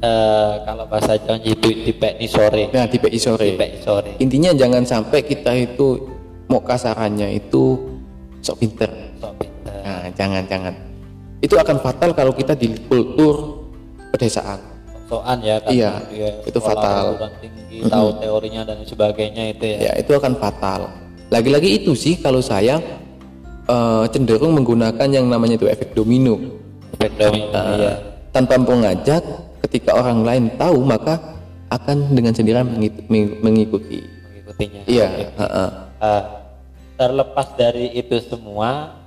Eh, 0.00 0.54
kalau 0.64 0.88
bahasa 0.88 1.20
Jawa 1.20 1.38
itu 1.44 1.68
ni 1.92 2.26
sore. 2.26 2.72
Nah 2.72 2.88
tipe 2.88 3.12
isore 3.12 3.54
dipek 3.54 3.84
sore. 3.84 4.16
Intinya 4.18 4.56
jangan 4.56 4.88
sampai 4.88 5.20
kita 5.20 5.52
itu 5.52 6.00
mau 6.48 6.64
kasarannya 6.64 7.38
itu 7.38 7.92
sok 8.40 8.60
pinter 8.60 9.13
nah 9.64 10.04
jangan 10.12 10.42
jangan. 10.48 10.74
Itu 11.40 11.54
akan 11.60 11.76
fatal 11.80 12.10
kalau 12.16 12.32
kita 12.32 12.56
di 12.56 12.72
kultur 12.88 13.64
pedesaan. 14.12 14.60
Soan 15.04 15.38
ya 15.44 15.60
kan? 15.60 15.70
Iya, 15.70 15.92
dia 16.08 16.30
itu 16.48 16.58
fatal. 16.60 17.20
tinggi 17.40 17.84
tahu 17.84 18.08
teorinya 18.24 18.62
dan 18.64 18.80
sebagainya 18.84 19.52
itu 19.52 19.64
ya. 19.64 19.78
Ya 19.90 19.92
itu 20.00 20.12
akan 20.16 20.40
fatal. 20.40 20.88
Lagi-lagi 21.28 21.84
itu 21.84 21.92
sih 21.92 22.16
kalau 22.16 22.40
saya 22.40 22.80
eh, 23.68 24.04
cenderung 24.08 24.56
menggunakan 24.56 25.08
yang 25.12 25.28
namanya 25.28 25.60
itu 25.60 25.68
efek 25.68 25.92
domino. 25.92 26.40
Efek 26.96 27.12
domino 27.20 27.60
ya 27.76 28.14
tanpa 28.34 28.58
mengajak 28.58 29.22
ketika 29.62 29.94
orang 29.94 30.26
lain 30.26 30.44
tahu 30.58 30.82
maka 30.82 31.38
akan 31.70 32.18
dengan 32.18 32.34
sendirinya 32.34 32.66
meng- 32.66 33.38
mengikuti. 33.38 34.02
Mengikutinya. 34.02 34.80
Iya 34.90 35.06
heeh. 35.38 35.70
Eh, 36.02 36.22
terlepas 36.98 37.54
dari 37.54 37.94
itu 37.94 38.18
semua 38.26 38.98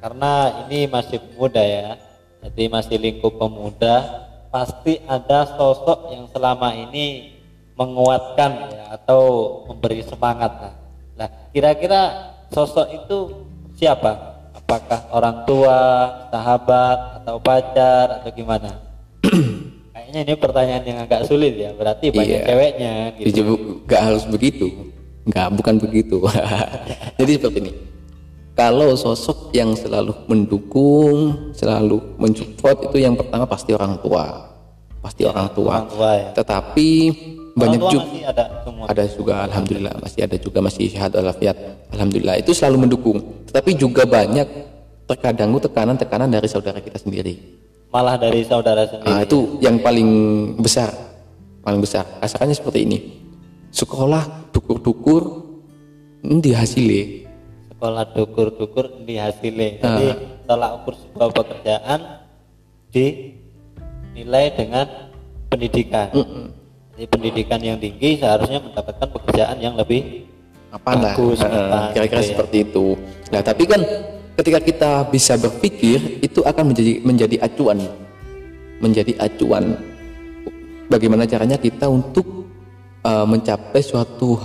karena 0.00 0.64
ini 0.66 0.88
masih 0.88 1.20
muda 1.36 1.60
ya. 1.60 2.00
Jadi 2.40 2.72
masih 2.72 2.96
lingkup 2.96 3.36
pemuda 3.36 4.24
pasti 4.48 4.98
ada 5.04 5.44
sosok 5.44 6.10
yang 6.10 6.24
selama 6.32 6.72
ini 6.72 7.36
menguatkan 7.76 8.72
ya 8.72 8.84
atau 8.96 9.22
memberi 9.68 10.00
semangat. 10.00 10.52
Lah 10.56 10.74
nah 11.20 11.28
kira-kira 11.52 12.32
sosok 12.48 12.88
itu 12.96 13.18
siapa? 13.76 14.40
Apakah 14.56 15.12
orang 15.12 15.44
tua 15.44 15.78
sahabat 16.32 17.20
atau 17.22 17.36
pacar 17.44 18.24
atau 18.24 18.30
gimana? 18.32 18.80
Kayaknya 19.94 20.20
ini 20.24 20.34
pertanyaan 20.40 20.84
yang 20.88 20.98
agak 21.04 21.28
sulit 21.28 21.60
ya. 21.60 21.76
Berarti 21.76 22.08
banyak 22.08 22.40
Iya. 22.40 22.46
ceweknya 22.48 22.92
gitu. 23.20 23.84
Nggak 23.84 24.00
harus 24.00 24.24
begitu. 24.24 24.66
Nggak 25.28 25.48
bukan 25.60 25.74
begitu. 25.76 26.24
Jadi 27.20 27.32
seperti 27.36 27.58
ini 27.60 27.72
kalau 28.60 28.92
sosok 28.92 29.56
yang 29.56 29.72
selalu 29.72 30.12
mendukung 30.28 31.48
selalu 31.56 31.96
mensupport 32.20 32.92
itu 32.92 33.00
yang 33.00 33.16
pertama 33.16 33.48
pasti 33.48 33.72
orang 33.72 33.96
tua. 34.04 34.52
Pasti 35.00 35.24
orang 35.24 35.48
tua. 35.56 35.80
Orang 35.80 35.88
tua 35.96 36.10
ya. 36.12 36.28
Tetapi 36.36 36.88
Orang 37.08 37.56
banyak 37.56 37.80
tua 37.80 37.90
juga 37.96 38.04
ada 38.28 38.44
semua. 38.60 38.84
ada 38.84 39.04
juga 39.08 39.34
alhamdulillah 39.48 39.94
masih 40.04 40.20
ada 40.28 40.36
juga 40.36 40.58
masih 40.60 40.84
sehat 40.92 41.16
walafiat 41.16 41.56
alhamdulillah. 41.88 42.36
Itu 42.36 42.52
selalu 42.52 42.84
mendukung. 42.84 43.18
Tetapi 43.48 43.70
juga 43.80 44.04
banyak 44.04 44.48
terkadang 45.08 45.56
tekanan-tekanan 45.56 46.28
dari 46.28 46.44
saudara 46.44 46.84
kita 46.84 47.00
sendiri. 47.00 47.40
Malah 47.88 48.20
dari 48.20 48.44
saudara 48.44 48.84
sendiri. 48.84 49.08
Nah, 49.08 49.24
itu 49.24 49.56
yang 49.64 49.80
paling 49.80 50.08
besar, 50.60 50.92
paling 51.64 51.80
besar. 51.80 52.04
Asalnya 52.20 52.52
seperti 52.52 52.84
ini. 52.84 52.98
Sekolah 53.72 54.52
dukur-dukur 54.52 55.48
ini 56.28 56.52
hasilnya. 56.52 57.29
Sekolah 57.80 58.12
dukur-dukur 58.12 59.08
di 59.08 59.16
hasilnya 59.16 59.80
jadi 59.80 60.08
tolak 60.44 60.84
ukur 60.84 61.00
sebuah 61.00 61.32
pekerjaan 61.32 62.00
dinilai 62.92 64.52
dengan 64.52 64.84
pendidikan 65.48 66.12
jadi 66.92 67.06
pendidikan 67.08 67.60
yang 67.64 67.80
tinggi 67.80 68.20
seharusnya 68.20 68.60
mendapatkan 68.60 69.08
pekerjaan 69.08 69.56
yang 69.64 69.80
lebih 69.80 70.28
Apa 70.68 70.92
lah? 70.92 71.16
Bagus, 71.16 71.40
apa, 71.40 71.96
Kira-kira 71.96 72.20
gitu 72.20 72.28
ya. 72.28 72.30
seperti 72.36 72.56
itu. 72.62 72.86
Nah, 73.32 73.40
tapi 73.42 73.64
kan 73.66 73.80
ketika 74.38 74.60
kita 74.60 74.92
bisa 75.10 75.34
berpikir 75.40 76.20
itu 76.22 76.44
akan 76.46 76.70
menjadi 76.70 76.92
menjadi 77.02 77.36
acuan, 77.42 77.80
menjadi 78.78 79.16
acuan. 79.18 79.80
Bagaimana 80.86 81.26
caranya 81.26 81.58
kita 81.58 81.90
untuk 81.90 82.46
uh, 83.02 83.26
mencapai 83.26 83.82
suatu 83.82 84.38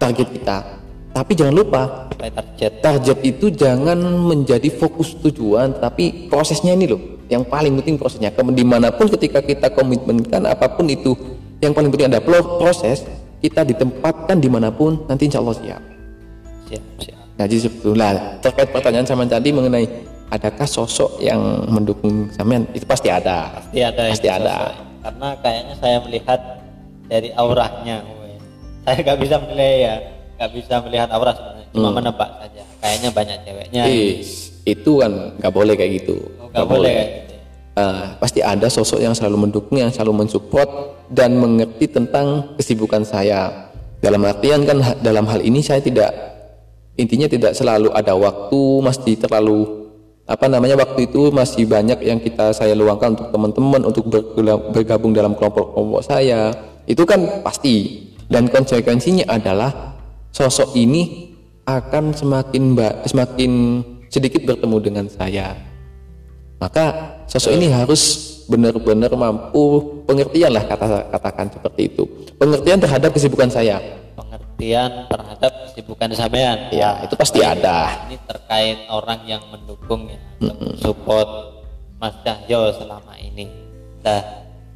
target 0.00 0.28
kita. 0.32 0.79
Tapi 1.10 1.32
jangan 1.34 1.54
lupa 1.58 2.06
target. 2.14 2.72
target 2.78 3.18
itu 3.26 3.50
jangan 3.50 3.98
menjadi 3.98 4.70
fokus 4.70 5.18
tujuan 5.18 5.74
tapi 5.76 6.30
prosesnya 6.30 6.70
ini 6.72 6.86
loh 6.86 7.00
yang 7.26 7.42
paling 7.42 7.74
penting 7.82 7.98
prosesnya. 7.98 8.30
Kem- 8.30 8.54
di 8.54 8.62
mana 8.62 8.90
pun 8.90 9.10
ketika 9.10 9.42
kita 9.42 9.70
komitmenkan 9.70 10.46
apa 10.46 10.70
pun 10.70 10.86
itu 10.86 11.14
yang 11.58 11.74
paling 11.74 11.90
penting 11.90 12.10
ada 12.14 12.22
pro- 12.22 12.58
proses 12.58 13.02
kita 13.38 13.66
ditempatkan 13.66 14.38
di 14.38 14.46
mana 14.46 14.70
pun 14.70 15.02
nanti 15.06 15.26
insya 15.26 15.42
Allah 15.42 15.56
siap. 15.58 15.82
Siap 16.70 16.84
siap. 17.02 17.18
Nah 17.40 17.44
jadi 17.48 17.60
itu. 17.66 17.90
Nah, 17.96 18.12
terkait 18.38 18.68
pertanyaan 18.70 19.06
sama 19.08 19.24
tadi 19.26 19.48
mengenai 19.50 19.86
adakah 20.30 20.68
sosok 20.68 21.18
yang 21.18 21.40
mendukung 21.66 22.30
sampean? 22.30 22.68
Itu 22.70 22.86
pasti 22.86 23.10
ada. 23.10 23.50
Pasti 23.58 23.80
ada 23.82 24.02
Pasti 24.14 24.28
ada. 24.30 24.54
sosok. 24.62 24.74
karena 25.00 25.28
kayaknya 25.40 25.74
saya 25.80 25.96
melihat 26.04 26.40
dari 27.08 27.28
auranya 27.32 28.04
saya 28.84 29.00
nggak 29.00 29.18
bisa 29.18 29.34
menilai 29.40 29.72
ya 29.80 29.94
nggak 30.40 30.50
bisa 30.56 30.74
melihat 30.88 31.08
aura 31.12 31.36
sebenarnya 31.36 31.66
cuma 31.68 31.88
Hmm. 31.92 31.96
menebak 32.00 32.30
saja 32.40 32.62
kayaknya 32.80 33.10
banyak 33.12 33.38
ceweknya 33.44 33.82
Is, 33.84 34.56
itu 34.64 34.92
kan 34.96 35.12
nggak 35.36 35.52
boleh 35.52 35.76
kayak 35.76 35.92
gitu 36.00 36.16
Oh, 36.40 36.48
nggak 36.48 36.64
boleh 36.64 36.90
kayak 36.96 37.10
gitu 37.12 37.34
ya. 37.36 37.42
Ah, 37.76 38.04
pasti 38.16 38.40
ada 38.40 38.66
sosok 38.66 38.98
yang 38.98 39.14
selalu 39.14 39.46
mendukung, 39.46 39.76
yang 39.78 39.92
selalu 39.92 40.24
mensupport 40.24 40.96
dan 41.12 41.38
mengerti 41.38 41.86
tentang 41.86 42.56
kesibukan 42.56 43.06
saya. 43.06 43.70
Dalam 44.00 44.24
artian 44.26 44.64
kan 44.64 44.80
dalam 45.04 45.28
hal 45.28 45.44
ini 45.44 45.60
saya 45.60 45.78
tidak 45.84 46.08
intinya 46.96 47.28
tidak 47.28 47.52
selalu 47.52 47.92
ada 47.92 48.16
waktu, 48.16 48.60
masih 48.80 49.14
terlalu 49.20 49.86
apa 50.26 50.46
namanya 50.48 50.74
waktu 50.80 51.08
itu 51.08 51.30
masih 51.30 51.68
banyak 51.68 52.00
yang 52.00 52.18
kita 52.18 52.50
saya 52.50 52.72
luangkan 52.72 53.14
untuk 53.14 53.28
teman-teman 53.28 53.80
untuk 53.86 54.04
bergabung 54.74 55.12
dalam 55.12 55.36
kelompok-kelompok 55.38 56.02
saya. 56.02 56.50
Itu 56.88 57.06
kan 57.06 57.44
pasti 57.46 58.08
dan 58.26 58.50
konsekuensinya 58.50 59.30
adalah 59.30 59.89
sosok 60.30 60.74
ini 60.78 61.34
akan 61.66 62.14
semakin 62.14 62.74
semakin 63.06 63.52
sedikit 64.10 64.42
bertemu 64.46 64.76
dengan 64.82 65.06
saya. 65.06 65.54
Maka 66.60 67.16
sosok 67.30 67.56
ini 67.56 67.72
harus 67.72 68.02
benar-benar 68.50 69.14
mampu 69.14 69.80
pengertian 70.04 70.50
lah 70.50 70.66
kata 70.66 71.08
katakan 71.14 71.46
seperti 71.48 71.82
itu. 71.94 72.02
Pengertian 72.36 72.82
terhadap 72.82 73.10
kesibukan 73.14 73.48
saya. 73.48 73.78
Pengertian 74.18 75.06
terhadap 75.06 75.52
kesibukan 75.70 76.10
sampean. 76.12 76.58
Ya 76.74 77.00
itu 77.06 77.14
pasti 77.14 77.40
ada. 77.40 78.04
ini 78.10 78.18
terkait 78.26 78.84
orang 78.90 79.22
yang 79.24 79.42
mendukung 79.48 80.10
ya 80.10 80.20
atau 80.50 80.74
support 80.76 81.28
Mas 82.02 82.18
Cahyo 82.26 82.74
selama 82.74 83.14
ini. 83.22 83.46
Nah 84.02 84.20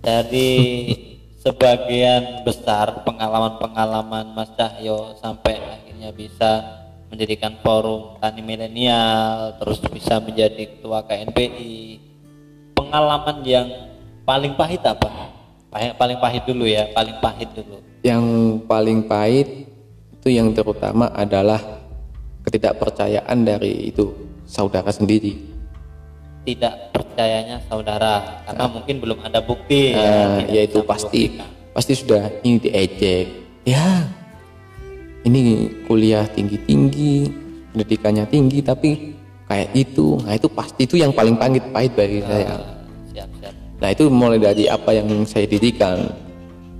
dari 0.01 0.51
sebagian 1.45 2.41
besar 2.41 3.05
pengalaman-pengalaman 3.05 4.33
Mas 4.33 4.49
Cahyo 4.57 5.13
sampai 5.21 5.61
akhirnya 5.61 6.09
bisa 6.17 6.81
mendirikan 7.13 7.61
forum 7.61 8.17
tani 8.17 8.41
milenial 8.41 9.61
terus 9.61 9.79
bisa 9.93 10.25
menjadi 10.25 10.65
ketua 10.65 11.05
KNPI 11.05 12.01
pengalaman 12.73 13.45
yang 13.45 13.69
paling 14.25 14.57
pahit 14.57 14.81
apa? 14.89 15.37
Paling, 15.69 15.93
paling 16.01 16.19
pahit 16.19 16.43
dulu 16.49 16.65
ya 16.65 16.89
paling 16.97 17.21
pahit 17.21 17.53
dulu. 17.53 17.77
Yang 18.01 18.25
paling 18.65 18.99
pahit 19.05 19.49
itu 20.17 20.29
yang 20.33 20.49
terutama 20.57 21.13
adalah 21.13 21.61
ketidakpercayaan 22.49 23.45
dari 23.45 23.93
itu 23.93 24.17
saudara 24.49 24.89
sendiri 24.89 25.54
tidak 26.45 26.93
percayanya 26.93 27.57
saudara 27.67 28.45
karena 28.45 28.65
mungkin 28.69 28.95
belum 29.01 29.19
ada 29.25 29.41
bukti. 29.41 29.97
Tidak 29.97 30.53
ya 30.53 30.61
itu 30.61 30.79
pasti 30.85 31.33
membuktikan. 31.33 31.73
pasti 31.73 31.93
sudah 31.97 32.23
ini 32.45 32.57
diejek. 32.61 33.27
Ya 33.65 34.05
ini 35.25 35.73
kuliah 35.89 36.29
tinggi 36.29 36.61
tinggi 36.69 37.33
pendidikannya 37.73 38.29
tinggi 38.29 38.61
tapi 38.61 39.17
kayak 39.49 39.73
itu 39.73 40.21
nah 40.21 40.37
itu 40.37 40.49
pasti 40.53 40.85
itu 40.85 41.01
yang 41.01 41.17
paling 41.17 41.35
pahit 41.41 41.65
pahit 41.73 41.93
bagi 41.97 42.21
saya. 42.21 42.61
siap 43.09 43.29
siap. 43.41 43.55
Nah 43.81 43.89
itu 43.89 44.05
mulai 44.13 44.37
dari 44.37 44.69
apa 44.69 44.93
yang 44.93 45.09
saya 45.25 45.49
didikan. 45.49 46.13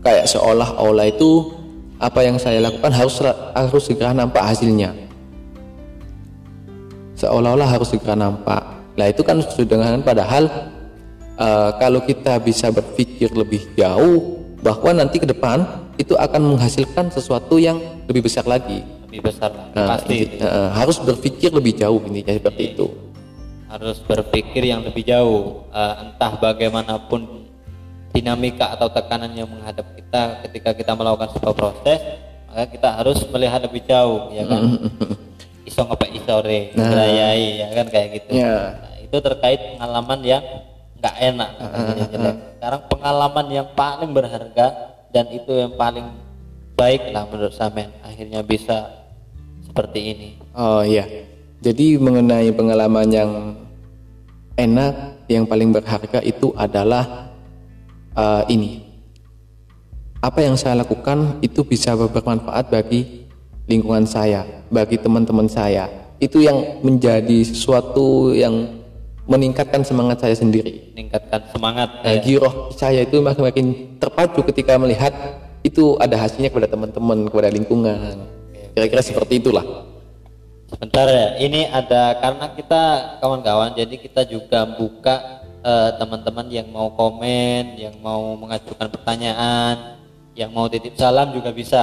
Kayak 0.05 0.29
seolah-olah 0.29 1.09
itu 1.09 1.57
apa 1.97 2.21
yang 2.21 2.37
saya 2.37 2.61
lakukan 2.61 2.93
harus 2.93 3.17
harus 3.57 3.85
segera 3.89 4.13
nampak 4.13 4.45
hasilnya. 4.45 4.93
Seolah-olah 7.17 7.65
harus 7.65 7.89
segera 7.89 8.13
nampak 8.13 8.84
nah 8.95 9.07
itu 9.07 9.21
kan 9.21 9.39
dengan 9.59 9.99
padahal 10.01 10.45
eh, 11.35 11.71
kalau 11.77 12.01
kita 12.01 12.39
bisa 12.39 12.71
berpikir 12.71 13.35
lebih 13.35 13.63
jauh 13.75 14.39
bahwa 14.63 14.91
nanti 14.95 15.19
ke 15.19 15.27
depan 15.27 15.67
itu 15.95 16.15
akan 16.15 16.57
menghasilkan 16.57 17.07
sesuatu 17.09 17.55
yang 17.57 17.79
lebih 18.07 18.27
besar 18.27 18.43
lagi. 18.45 18.83
lebih 19.07 19.31
besar 19.31 19.51
Nah, 19.71 19.95
pasti. 19.95 20.27
ini, 20.27 20.43
eh, 20.43 20.69
harus 20.75 20.99
berpikir 20.99 21.51
lebih 21.51 21.75
jauh 21.75 22.03
intinya 22.03 22.35
seperti 22.35 22.75
itu. 22.75 22.87
harus 23.65 23.99
berpikir 24.01 24.63
yang 24.63 24.87
lebih 24.87 25.03
jauh 25.03 25.67
Eh, 25.69 25.95
entah 25.99 26.39
bagaimanapun 26.39 27.51
dinamika 28.11 28.71
atau 28.71 28.87
tekanan 28.87 29.35
yang 29.35 29.51
menghadap 29.51 29.83
kita 29.99 30.39
ketika 30.47 30.71
kita 30.71 30.93
melakukan 30.95 31.35
sebuah 31.35 31.51
proses 31.51 31.99
maka 32.47 32.71
kita 32.71 32.89
harus 32.95 33.19
melihat 33.27 33.59
lebih 33.67 33.83
jauh 33.83 34.31
ya 34.31 34.47
kan? 34.47 34.63
Iso 35.69 35.83
ngepek 35.83 36.11
isore 36.15 36.71
berayai 36.73 37.47
ya 37.59 37.69
kan? 37.75 37.87
Kayak 37.91 38.09
gitu. 38.15 38.31
Ya. 38.39 38.55
Itu 39.15 39.23
terkait 39.23 39.79
pengalaman 39.79 40.27
yang 40.27 40.43
nggak 40.99 41.17
enak 41.23 41.51
jelek. 42.11 42.37
sekarang 42.59 42.83
pengalaman 42.91 43.47
yang 43.53 43.69
paling 43.79 44.11
berharga 44.11 44.67
dan 45.15 45.29
itu 45.31 45.53
yang 45.55 45.77
paling 45.79 46.11
baik 46.75 47.13
lah 47.15 47.29
menurut 47.31 47.53
Samen 47.55 47.93
akhirnya 48.03 48.41
bisa 48.41 49.05
seperti 49.69 50.01
ini 50.17 50.31
Oh 50.55 50.87
iya. 50.87 51.03
Jadi 51.59 51.99
mengenai 51.99 52.55
pengalaman 52.55 53.11
yang 53.11 53.31
enak, 54.55 55.27
yang 55.27 55.45
paling 55.51 55.75
berharga 55.75 56.23
itu 56.23 56.55
adalah 56.55 57.35
eh, 58.15 58.43
ini. 58.55 58.87
Apa 60.23 60.41
yang 60.47 60.55
saya 60.55 60.87
lakukan 60.87 61.43
itu 61.43 61.67
bisa 61.67 61.93
bermanfaat 61.99 62.71
bagi 62.71 63.27
lingkungan 63.67 64.07
saya, 64.07 64.47
bagi 64.71 64.97
teman-teman 64.97 65.51
saya. 65.51 65.91
Itu 66.23 66.39
yang 66.41 66.81
menjadi 66.87 67.45
sesuatu 67.45 68.33
yang 68.33 68.84
meningkatkan 69.25 69.81
semangat 69.81 70.21
saya 70.21 70.37
sendiri. 70.37 70.93
meningkatkan 70.93 71.49
semangat 71.49 71.89
Nah, 72.05 72.13
ya. 72.13 72.21
giroh 72.21 72.69
saya 72.77 73.03
itu 73.05 73.21
makin 73.25 73.43
makin 73.45 73.67
terpacu 73.97 74.45
ketika 74.53 74.77
melihat 74.77 75.13
itu 75.65 75.97
ada 75.97 76.21
hasilnya 76.21 76.53
kepada 76.53 76.69
teman-teman, 76.69 77.25
kepada 77.33 77.49
lingkungan. 77.49 78.29
Kira-kira 78.77 79.01
seperti 79.01 79.41
itulah. 79.41 79.65
Sebentar 80.69 81.07
ya, 81.09 81.39
ini 81.41 81.71
ada 81.71 82.19
karena 82.21 82.51
kita 82.53 82.83
kawan-kawan, 83.23 83.73
jadi 83.79 83.95
kita 83.95 84.27
juga 84.29 84.67
buka 84.67 85.41
eh, 85.65 85.91
teman-teman 85.97 86.47
yang 86.51 86.69
mau 86.69 86.93
komen, 86.93 87.79
yang 87.81 87.97
mau 88.03 88.35
mengajukan 88.37 88.91
pertanyaan, 88.93 90.03
yang 90.35 90.51
mau 90.51 90.69
titip 90.69 90.99
salam 90.99 91.33
juga 91.33 91.55
bisa. 91.55 91.83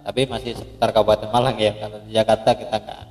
Tapi 0.00 0.24
masih 0.24 0.56
seputar 0.56 0.90
Kabupaten 0.96 1.28
Malang 1.28 1.60
ya, 1.60 1.76
kalau 1.76 2.00
di 2.02 2.10
Jakarta 2.16 2.56
kita 2.56 2.76
enggak. 2.80 3.09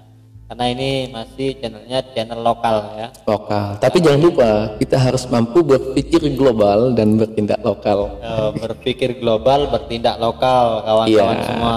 Karena 0.49 0.65
ini 0.65 1.13
masih 1.13 1.61
channelnya 1.61 2.01
channel 2.09 2.41
lokal 2.41 2.97
ya. 2.97 3.13
lokal. 3.29 3.77
Tapi 3.77 4.01
jangan 4.01 4.17
lupa 4.17 4.49
kita 4.81 4.97
harus 4.97 5.29
mampu 5.29 5.61
berpikir 5.61 6.25
global 6.33 6.97
dan 6.97 7.21
bertindak 7.21 7.61
lokal. 7.61 8.17
Eh, 8.17 8.49
berpikir 8.57 9.21
global, 9.21 9.69
bertindak 9.69 10.17
lokal, 10.17 10.81
kawan-kawan 10.81 11.37
Iya. 11.37 11.45
semua. 11.45 11.75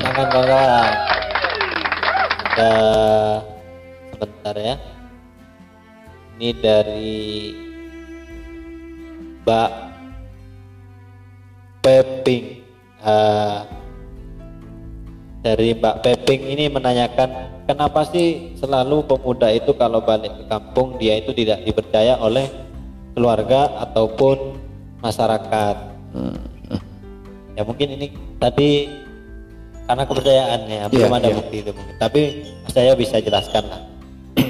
Kawan-kawan. 0.00 0.88
Ada 2.56 2.72
sebentar 4.16 4.54
ya. 4.56 4.74
Ini 6.40 6.48
dari 6.56 7.20
Mbak 9.44 9.70
Peping. 11.84 12.44
Eh, 13.04 13.58
dari 15.44 15.68
Mbak 15.76 15.96
Peping 16.00 16.40
ini 16.48 16.64
menanyakan 16.72 17.55
kenapa 17.66 18.06
sih 18.08 18.56
selalu 18.56 19.04
pemuda 19.04 19.50
itu 19.50 19.74
kalau 19.74 20.00
balik 20.00 20.32
ke 20.32 20.44
kampung 20.46 20.96
dia 20.96 21.18
itu 21.18 21.34
tidak 21.34 21.66
dipercaya 21.66 22.16
oleh 22.22 22.46
keluarga 23.12 23.82
ataupun 23.82 24.56
masyarakat. 25.02 25.76
Ya 27.56 27.62
mungkin 27.64 27.88
ini 27.96 28.12
tadi 28.36 28.88
karena 29.86 30.02
kepercayaannya 30.04 30.80
belum 30.92 31.12
ada 31.12 31.28
iya. 31.30 31.36
bukti 31.36 31.56
itu 31.64 31.70
mungkin. 31.72 31.94
Tapi 31.96 32.22
saya 32.70 32.92
bisa 32.94 33.16
jelaskan 33.18 33.64
lah. 33.66 33.82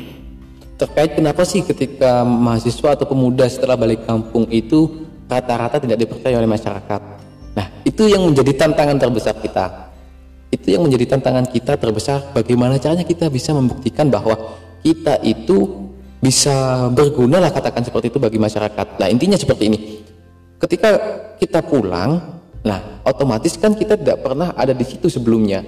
Terkait 0.80 1.14
kenapa 1.14 1.46
sih 1.46 1.62
ketika 1.62 2.26
mahasiswa 2.26 2.98
atau 2.98 3.06
pemuda 3.06 3.46
setelah 3.46 3.78
balik 3.78 4.04
kampung 4.04 4.50
itu 4.50 5.06
rata-rata 5.30 5.78
tidak 5.78 6.02
dipercaya 6.02 6.34
oleh 6.38 6.50
masyarakat. 6.50 7.00
Nah, 7.56 7.66
itu 7.86 8.10
yang 8.10 8.26
menjadi 8.26 8.52
tantangan 8.66 8.98
terbesar 8.98 9.38
kita. 9.38 9.85
Itu 10.66 10.74
yang 10.74 10.82
menjadi 10.82 11.14
tantangan 11.14 11.46
kita 11.46 11.78
terbesar 11.78 12.34
bagaimana 12.34 12.74
caranya 12.82 13.06
kita 13.06 13.30
bisa 13.30 13.54
membuktikan 13.54 14.10
bahwa 14.10 14.58
kita 14.82 15.22
itu 15.22 15.86
bisa 16.18 16.90
berguna 16.90 17.38
lah 17.38 17.54
katakan 17.54 17.86
seperti 17.86 18.10
itu 18.10 18.18
bagi 18.18 18.34
masyarakat. 18.42 18.98
Nah, 18.98 19.06
intinya 19.06 19.38
seperti 19.38 19.70
ini. 19.70 20.02
Ketika 20.58 20.90
kita 21.38 21.62
pulang, 21.62 22.42
nah 22.66 22.98
otomatis 23.06 23.54
kan 23.54 23.78
kita 23.78 23.94
tidak 23.94 24.26
pernah 24.26 24.58
ada 24.58 24.74
di 24.74 24.82
situ 24.82 25.06
sebelumnya. 25.06 25.62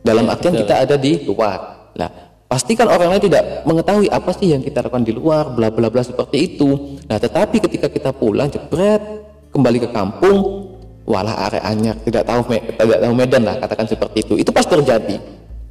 Dalam 0.00 0.32
artian 0.32 0.56
kita 0.56 0.80
ada 0.80 0.96
di 0.96 1.20
luar. 1.28 1.92
Nah, 1.92 2.08
pastikan 2.48 2.88
orang 2.88 3.12
lain 3.12 3.28
tidak 3.28 3.68
mengetahui 3.68 4.08
apa 4.08 4.32
sih 4.32 4.56
yang 4.56 4.64
kita 4.64 4.80
lakukan 4.80 5.04
di 5.04 5.12
luar, 5.12 5.52
bla 5.52 5.68
bla 5.68 5.92
bla 5.92 6.00
seperti 6.00 6.56
itu. 6.56 6.96
Nah, 7.04 7.20
tetapi 7.20 7.60
ketika 7.68 7.92
kita 7.92 8.16
pulang 8.16 8.48
jebret 8.48 9.04
kembali 9.52 9.76
ke 9.84 9.88
kampung, 9.92 10.69
walah 11.10 11.50
areanya 11.50 11.92
tidak 12.06 12.22
tahu 12.22 12.40
me- 12.46 12.62
tidak 12.78 13.00
tahu 13.02 13.12
medan 13.12 13.42
lah 13.42 13.58
katakan 13.58 13.86
seperti 13.90 14.22
itu. 14.22 14.34
Itu 14.38 14.50
pasti 14.54 14.70
terjadi. 14.78 15.16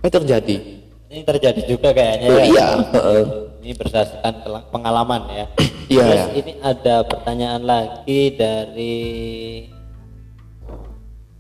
Pasti 0.04 0.14
terjadi. 0.20 0.56
Ini 1.10 1.22
terjadi 1.26 1.62
juga 1.66 1.90
kayaknya. 1.96 2.28
Oh, 2.28 2.38
ya. 2.38 2.44
iya. 2.46 2.68
Ini 3.64 3.72
berdasarkan 3.76 4.34
pengalaman 4.70 5.22
ya. 5.32 5.46
Iya, 5.90 6.06
Terus 6.06 6.22
iya. 6.22 6.26
ini 6.38 6.54
ada 6.62 6.96
pertanyaan 7.02 7.66
lagi 7.66 8.38
dari 8.38 8.94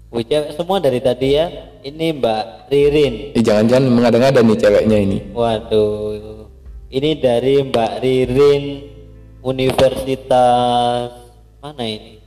Wih, 0.09 0.25
cewek 0.25 0.57
semua 0.57 0.81
dari 0.81 0.97
tadi 0.97 1.37
ya. 1.37 1.45
Ini 1.85 2.17
Mbak 2.17 2.73
Ririn. 2.73 3.13
Eh, 3.37 3.45
jangan-jangan 3.45 3.93
mengada-ngada 3.93 4.41
nih 4.41 4.57
ceweknya 4.57 4.97
ini. 4.97 5.17
Waduh. 5.37 6.49
Ini 6.89 7.21
dari 7.21 7.61
Mbak 7.61 7.91
Ririn 8.01 8.63
Universitas 9.45 11.13
mana 11.61 11.85
ini? 11.85 12.18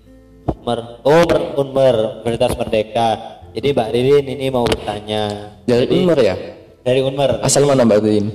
Mer 0.61 1.01
oh 1.03 1.23
Mer 1.25 1.43
Unmer, 1.57 1.97
Universitas 2.23 2.53
Merdeka. 2.61 3.09
Jadi 3.53 3.69
Mbak 3.73 3.89
Ririn 3.93 4.27
ini 4.33 4.47
mau 4.49 4.65
bertanya. 4.65 5.53
Dari 5.65 5.85
Unmer 5.89 6.19
ya? 6.21 6.37
Dari 6.81 7.01
Unmer. 7.05 7.41
Asal 7.45 7.69
mana 7.69 7.85
Mbak 7.85 8.01
Tin? 8.01 8.27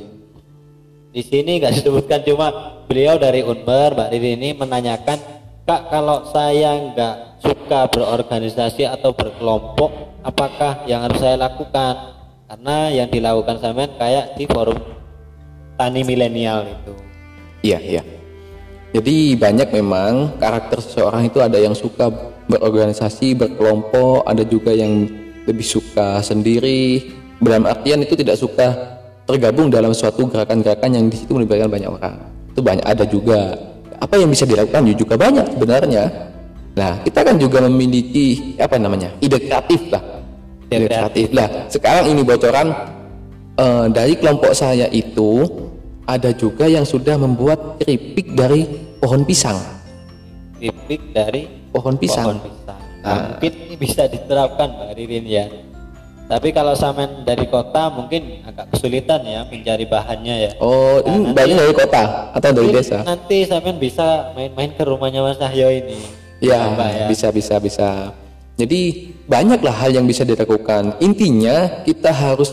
Di 1.13 1.21
sini 1.25 1.57
nggak 1.57 1.81
disebutkan 1.81 2.21
cuma 2.21 2.47
beliau 2.85 3.17
dari 3.17 3.41
Unmer, 3.41 3.97
Mbak 3.97 4.09
Riri 4.13 4.31
ini 4.37 4.49
menanyakan, 4.53 5.17
Kak 5.67 5.89
kalau 5.89 6.23
saya 6.29 6.77
nggak 6.79 7.43
suka 7.43 7.89
berorganisasi 7.91 8.87
atau 8.87 9.11
berkelompok, 9.11 10.21
apakah 10.23 10.85
yang 10.85 11.03
harus 11.03 11.19
saya 11.19 11.35
lakukan? 11.35 12.15
Karena 12.47 12.87
yang 12.87 13.11
dilakukan 13.11 13.59
sampean 13.59 13.91
kayak 13.99 14.39
di 14.39 14.47
forum 14.47 14.79
tani 15.75 16.01
milenial 16.07 16.63
itu. 16.63 16.93
Iya, 17.67 17.79
iya. 17.83 18.16
Jadi 18.95 19.35
banyak 19.35 19.69
memang 19.75 20.39
karakter 20.39 20.79
seseorang 20.79 21.27
itu 21.27 21.43
ada 21.43 21.59
yang 21.59 21.75
suka 21.75 22.07
berorganisasi, 22.47 23.35
berkelompok, 23.35 24.23
ada 24.23 24.47
juga 24.47 24.71
yang 24.71 25.05
lebih 25.43 25.65
suka 25.67 26.23
sendiri. 26.23 27.11
Dalam 27.37 27.67
artian 27.67 28.01
itu 28.01 28.15
tidak 28.15 28.39
suka 28.39 28.97
tergabung 29.27 29.67
dalam 29.67 29.91
suatu 29.91 30.25
gerakan-gerakan 30.31 30.89
yang 30.95 31.05
di 31.11 31.19
situ 31.19 31.35
melibatkan 31.35 31.67
banyak 31.67 31.91
orang. 31.91 32.15
Itu 32.55 32.59
banyak 32.63 32.85
ada 32.87 33.03
juga. 33.03 33.59
Apa 33.99 34.15
yang 34.15 34.31
bisa 34.31 34.47
dilakukan 34.47 34.87
juga 34.95 35.19
banyak 35.19 35.45
sebenarnya. 35.57 36.03
Nah, 36.77 37.01
kita 37.01 37.25
kan 37.25 37.35
juga 37.41 37.65
memiliki 37.65 38.55
apa 38.61 38.77
namanya? 38.77 39.09
ide 39.19 39.41
kreatif 39.41 39.81
lah. 39.89 40.03
Ide 40.69 40.85
kreatif 40.87 41.27
lah. 41.33 41.49
Sekarang 41.67 42.05
ini 42.07 42.21
bocoran 42.23 42.71
eh, 43.57 43.85
dari 43.91 44.13
kelompok 44.15 44.53
saya 44.53 44.85
itu 44.93 45.43
ada 46.07 46.31
juga 46.31 46.71
yang 46.71 46.87
sudah 46.87 47.19
membuat 47.19 47.83
keripik 47.83 48.31
dari 48.31 48.63
pohon 49.03 49.27
pisang. 49.27 49.59
Tipik 50.57 51.11
dari 51.11 51.45
Pohon 51.69 51.99
pisang. 51.99 52.25
pohon 52.33 52.39
pisang. 52.41 52.81
Nah, 53.03 53.37
mungkin 53.37 53.51
ini 53.53 53.75
bisa 53.77 54.07
diterapkan 54.09 54.73
Mbak 54.73 54.91
Ririn 54.97 55.25
ya. 55.27 55.45
Tapi 56.27 56.51
kalau 56.51 56.75
sampean 56.75 57.23
dari 57.23 57.47
kota 57.47 57.87
mungkin 57.87 58.43
agak 58.43 58.71
kesulitan 58.75 59.23
ya 59.23 59.47
mencari 59.47 59.85
bahannya 59.87 60.35
ya. 60.47 60.51
Oh, 60.59 60.99
ini 61.07 61.31
banyak 61.31 61.55
dari 61.55 61.73
kota 61.75 62.03
atau 62.35 62.49
dari 62.51 62.71
desa? 62.71 62.99
Nanti 63.03 63.47
sampean 63.47 63.77
bisa 63.79 64.31
main-main 64.35 64.75
ke 64.75 64.83
rumahnya 64.83 65.23
Mas 65.23 65.39
Cahyo 65.39 65.71
ini. 65.71 65.99
Ya, 66.43 66.67
ya. 66.75 67.07
bisa 67.07 67.31
bisa 67.31 67.59
bisa. 67.63 68.11
Jadi 68.57 69.13
banyaklah 69.29 69.75
hal 69.85 69.91
yang 69.93 70.03
bisa 70.09 70.25
dilakukan. 70.25 70.97
Intinya 70.99 71.85
kita 71.85 72.09
harus 72.09 72.51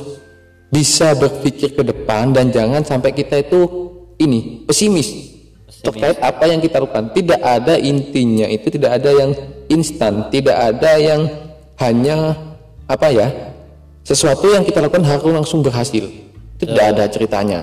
bisa 0.73 1.15
berpikir 1.17 1.75
ke 1.75 1.83
depan 1.83 2.33
dan 2.33 2.51
jangan 2.51 2.83
sampai 2.83 3.13
kita 3.13 3.41
itu 3.43 3.91
ini 4.21 4.65
pesimis, 4.65 5.35
terkait 5.83 6.19
apa 6.23 6.45
yang 6.47 6.63
kita 6.63 6.81
lakukan. 6.81 7.11
Tidak 7.15 7.41
ada 7.41 7.75
intinya 7.79 8.47
itu 8.49 8.71
tidak 8.71 9.03
ada 9.03 9.11
yang 9.11 9.31
instan, 9.69 10.29
tidak 10.31 10.57
ada 10.57 10.93
yang 10.99 11.21
hanya 11.81 12.39
apa 12.85 13.09
ya 13.11 13.29
sesuatu 14.05 14.53
yang 14.53 14.63
kita 14.63 14.85
lakukan 14.85 15.05
harus 15.07 15.33
langsung 15.33 15.65
berhasil. 15.65 16.05
Itu 16.55 16.65
tidak 16.71 16.87
ada 16.95 17.05
ceritanya. 17.11 17.61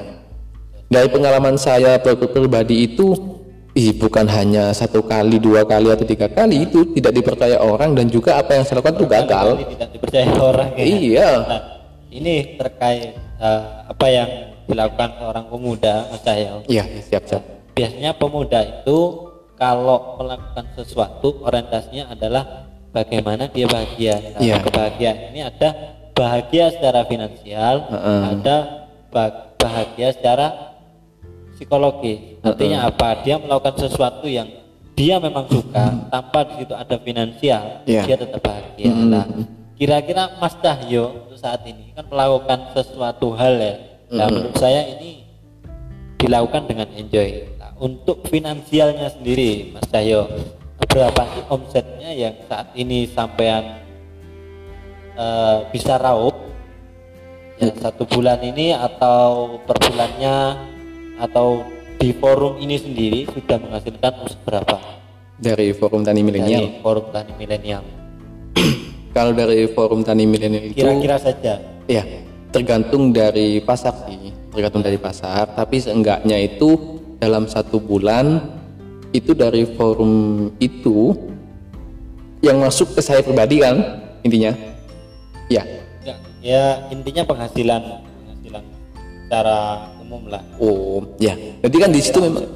Dari 0.91 1.07
pengalaman 1.07 1.55
saya 1.55 1.95
pri- 2.03 2.19
pribadi 2.19 2.83
itu 2.91 3.31
Ih, 3.71 3.95
bukan 3.95 4.27
hanya 4.27 4.75
satu 4.75 4.99
kali, 4.99 5.39
dua 5.39 5.63
kali 5.63 5.87
atau 5.87 6.03
tiga 6.03 6.27
kali 6.27 6.67
itu 6.67 6.91
tidak 6.91 7.15
dipercaya 7.15 7.55
orang 7.55 7.95
dan 7.95 8.11
juga 8.11 8.35
apa 8.35 8.59
yang 8.59 8.67
saya 8.67 8.83
lakukan 8.83 8.99
itu 8.99 9.07
gagal. 9.07 9.47
Tidak 9.63 9.89
dipercaya 9.95 10.27
orang 10.35 10.69
ya. 10.75 10.83
Iya. 10.83 11.31
Nah, 11.47 11.61
ini 12.12 12.60
terkait 12.60 13.15
eh, 13.17 13.63
apa 13.88 14.06
yang 14.08 14.30
dilakukan 14.67 15.10
seorang 15.17 15.45
pemuda 15.47 16.08
Mas 16.08 16.21
Cahyo. 16.21 16.62
Iya, 16.67 16.84
siap 17.02 17.24
siap. 17.26 17.43
Biasanya 17.71 18.12
pemuda 18.13 18.60
itu 18.62 19.00
kalau 19.56 20.19
melakukan 20.19 20.65
sesuatu 20.76 21.41
orientasinya 21.41 22.12
adalah 22.12 22.67
bagaimana 22.91 23.47
dia 23.47 23.65
bahagia. 23.65 24.15
Nah, 24.36 24.41
Iya. 24.41 24.56
Kebahagiaan 24.60 25.17
ini 25.32 25.39
ada 25.41 25.69
bahagia 26.12 26.69
secara 26.69 27.08
finansial, 27.08 27.76
Heeh. 27.88 28.21
ada 28.38 28.58
ba- 29.10 29.56
bahagia 29.56 30.12
secara 30.12 30.76
psikologi. 31.56 32.38
Artinya 32.41 32.89
apa? 32.89 33.21
Dia 33.21 33.38
melakukan 33.38 33.76
sesuatu 33.80 34.26
yang 34.26 34.50
dia 34.91 35.17
memang 35.17 35.47
suka 35.47 36.10
tanpa 36.12 36.43
di 36.45 36.54
situ 36.62 36.74
ada 36.76 36.95
finansial, 37.00 37.63
Iya. 37.88 38.04
dia 38.06 38.17
tetap 38.19 38.41
bahagia. 38.43 38.91
Nah, 38.91 39.26
kira-kira 39.81 40.37
Mas 40.37 40.53
Cahyo 40.61 41.25
untuk 41.25 41.41
saat 41.41 41.65
ini 41.65 41.89
kan 41.97 42.05
melakukan 42.05 42.69
sesuatu 42.77 43.33
hal 43.33 43.57
ya. 43.57 43.75
Nah, 44.13 44.29
menurut 44.29 44.53
saya 44.53 44.85
ini 44.93 45.25
dilakukan 46.21 46.69
dengan 46.69 46.85
enjoy. 46.93 47.49
Nah, 47.57 47.73
untuk 47.81 48.21
finansialnya 48.29 49.09
sendiri, 49.09 49.73
Mas 49.73 49.89
Cahyo, 49.89 50.29
berapa 50.85 51.25
sih 51.33 51.43
omsetnya 51.49 52.13
yang 52.13 52.37
saat 52.45 52.69
ini 52.77 53.09
sampean 53.09 53.81
eh, 55.17 55.57
bisa 55.73 55.97
raup 55.97 56.37
ya, 57.57 57.73
satu 57.81 58.05
bulan 58.05 58.37
ini 58.45 58.77
atau 58.77 59.57
per 59.65 59.81
bulannya 59.81 60.61
atau 61.17 61.65
di 61.97 62.13
forum 62.13 62.61
ini 62.61 62.77
sendiri 62.77 63.25
sudah 63.33 63.57
menghasilkan 63.57 64.13
berapa 64.45 64.77
Dari 65.41 65.73
forum 65.73 66.05
tani 66.05 66.21
milenial. 66.21 66.69
dari 66.69 66.69
forum 66.85 67.05
tani 67.09 67.33
milenial? 67.33 67.81
Kalau 69.12 69.36
dari 69.36 69.67
forum 69.71 70.08
tani 70.08 70.24
milenial 70.24 70.71
itu 70.71 70.80
Kira-kira 70.80 71.19
saja. 71.19 71.60
ya 71.88 72.04
tergantung 72.52 73.15
dari 73.15 73.60
pasar 73.63 73.95
sih, 74.08 74.32
tergantung 74.52 74.84
dari 74.84 75.00
pasar. 75.00 75.52
Tapi 75.56 75.80
seenggaknya 75.80 76.39
itu 76.39 77.00
dalam 77.19 77.47
satu 77.47 77.80
bulan 77.80 78.39
itu 79.12 79.36
dari 79.36 79.67
forum 79.76 80.47
itu 80.60 81.15
yang 82.39 82.63
masuk 82.63 82.95
ke 82.95 83.02
saya 83.04 83.19
pribadi 83.24 83.60
kan 83.60 83.84
intinya. 84.24 84.52
Ya. 85.52 85.63
Ya, 86.02 86.15
ya 86.39 86.63
intinya 86.89 87.28
penghasilan 87.28 87.82
penghasilan 88.00 88.63
secara 89.28 89.60
umum 90.00 90.24
lah. 90.32 90.43
Oh, 90.60 91.04
ya. 91.19 91.36
Jadi 91.36 91.76
kan 91.80 91.91
di 91.91 92.00
situ 92.00 92.19
memang 92.24 92.47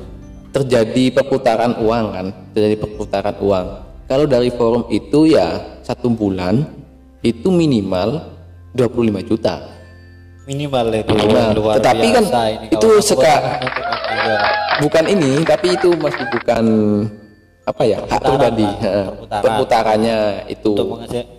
terjadi 0.55 1.11
perputaran 1.11 1.75
uang 1.83 2.05
kan, 2.15 2.27
terjadi 2.55 2.75
perputaran 2.79 3.35
uang. 3.43 3.67
Kalau 4.05 4.25
dari 4.25 4.49
forum 4.49 4.85
itu 4.87 5.25
ya 5.25 5.47
satu 5.81 6.07
bulan 6.07 6.61
itu 7.19 7.49
minimal 7.49 8.21
25 8.71 8.85
juta. 9.23 9.65
Minimal 10.45 10.85
itu 10.93 11.09
Minimal. 11.09 11.47
luar 11.57 11.75
Tetapi 11.81 12.05
kan 12.07 12.23
biasa 12.23 12.41
ini 12.47 12.65
itu 12.69 12.77
kawan-kawan. 12.77 13.01
seka- 13.01 13.43
Iya. 14.15 14.37
Bukan 14.77 15.03
ini, 15.07 15.31
tapi 15.41 15.67
itu 15.71 15.89
masih 15.95 16.25
bukan 16.29 16.63
apa 17.63 17.81
ya 17.81 17.97
hak 17.99 18.21
pribadi. 18.21 18.67
perputaran. 18.69 19.41
Perputarannya 19.41 20.17
itu. 20.47 20.73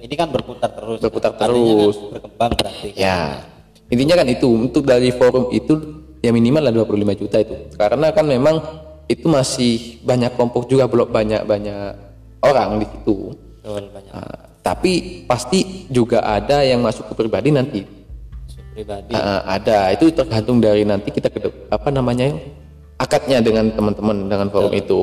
ini 0.02 0.14
kan 0.14 0.28
berputar 0.28 0.70
terus 0.72 0.98
Berputar 0.98 1.30
kan 1.32 1.46
terus. 1.46 1.94
berkembang 2.10 2.50
berarti 2.52 2.88
Ya, 2.94 3.46
intinya 3.86 4.18
kan 4.18 4.26
itu 4.26 4.48
untuk 4.50 4.82
dari 4.82 5.10
forum 5.10 5.50
itu 5.50 5.78
ya 6.18 6.34
minimal 6.34 6.62
lah 6.64 6.72
25 6.74 7.14
juta 7.14 7.38
itu. 7.38 7.54
Karena 7.72 8.10
kan 8.10 8.26
memang 8.26 8.58
itu 9.06 9.22
masih 9.24 10.02
banyak 10.02 10.34
kelompok 10.34 10.66
juga 10.66 10.90
belum 10.90 11.06
banyak 11.06 11.46
banyak 11.46 12.05
orang 12.42 12.82
di 12.82 12.86
situ. 12.88 13.16
Betul, 13.32 13.84
banyak 13.92 14.12
Nah, 14.12 14.38
tapi 14.60 15.22
pasti 15.30 15.86
juga 15.88 16.26
ada 16.26 16.66
yang 16.66 16.82
masuk 16.82 17.12
ke 17.12 17.14
pribadi 17.14 17.48
nanti. 17.54 17.80
masuk 17.86 18.64
pribadi 18.74 19.12
Ah, 19.14 19.46
ada 19.46 19.94
itu 19.94 20.10
tergantung 20.10 20.58
dari 20.58 20.82
nanti 20.82 21.14
kita 21.14 21.30
ke 21.30 21.38
apa 21.70 21.88
namanya 21.94 22.34
akadnya 22.98 23.38
dengan 23.44 23.70
teman-teman 23.70 24.26
dengan 24.26 24.48
forum 24.50 24.72
itu. 24.74 25.02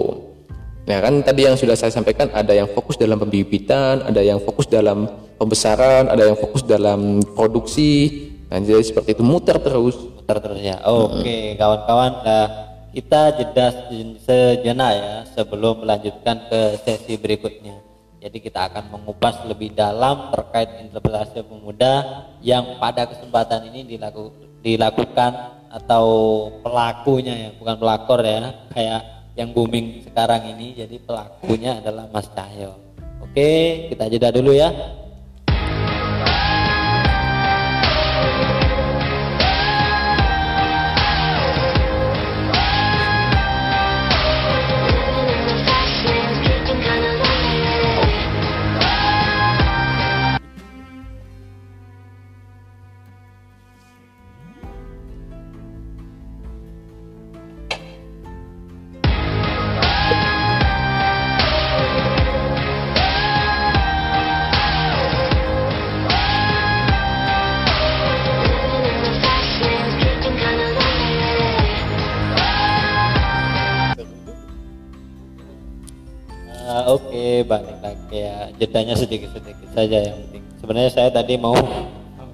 Nah 0.83 0.99
kan 0.99 1.23
tadi 1.23 1.47
yang 1.47 1.55
sudah 1.55 1.79
saya 1.79 1.95
sampaikan 1.95 2.27
ada 2.35 2.51
yang 2.51 2.67
fokus 2.67 2.99
dalam 2.99 3.15
pembibitan, 3.15 4.03
ada 4.03 4.19
yang 4.19 4.43
fokus 4.43 4.67
dalam 4.67 5.07
pembesaran, 5.39 6.11
ada 6.11 6.27
yang 6.27 6.35
fokus 6.35 6.67
dalam 6.67 7.23
produksi. 7.35 8.27
Nah, 8.51 8.61
jadi 8.61 8.83
seperti 8.83 9.17
itu 9.17 9.23
muter 9.23 9.57
terus. 9.63 9.95
putar 10.23 10.39
terus 10.39 10.63
ya 10.63 10.79
oke 10.87 11.59
kawan-kawan 11.59 12.11
nah, 12.23 12.47
kita 12.93 13.33
jeda 13.41 13.67
se- 13.73 14.21
sejenak 14.21 14.91
ya 14.93 15.13
sebelum 15.33 15.81
melanjutkan 15.81 16.45
ke 16.45 16.77
sesi 16.85 17.17
berikutnya. 17.17 17.81
Jadi 18.21 18.37
kita 18.39 18.71
akan 18.71 18.93
mengupas 18.93 19.43
lebih 19.49 19.75
dalam 19.75 20.31
terkait 20.31 20.79
interpretasi 20.79 21.43
pemuda 21.43 22.23
yang 22.39 22.79
pada 22.79 23.09
kesempatan 23.09 23.67
ini 23.73 23.97
dilaku, 23.97 24.31
dilakukan 24.63 25.59
atau 25.73 26.05
pelakunya 26.61 27.33
ya 27.35 27.49
bukan 27.57 27.75
pelakor 27.81 28.21
ya 28.23 28.53
kayak 28.71 29.01
yang 29.33 29.49
booming 29.51 30.05
sekarang 30.05 30.53
ini. 30.55 30.77
Jadi 30.77 31.01
pelakunya 31.03 31.81
adalah 31.81 32.07
Mas 32.13 32.29
Cahyo. 32.31 32.77
Oke 33.19 33.49
kita 33.89 34.07
jeda 34.07 34.29
dulu 34.29 34.53
ya 34.53 34.69
Jedanya 78.61 78.93
sedikit-sedikit 78.93 79.69
saja 79.73 79.97
yang 80.11 80.17
penting. 80.27 80.43
Sebenarnya 80.61 80.91
saya 80.93 81.09
tadi 81.09 81.35
mau 81.35 81.57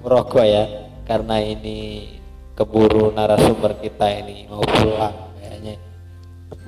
merokok 0.04 0.44
ya, 0.44 0.64
karena 1.08 1.42
ini 1.42 2.06
keburu 2.54 3.10
narasumber 3.16 3.80
kita 3.80 4.04
ini 4.20 4.44
mau 4.46 4.60
pulang 4.60 5.16
kayaknya 5.40 5.80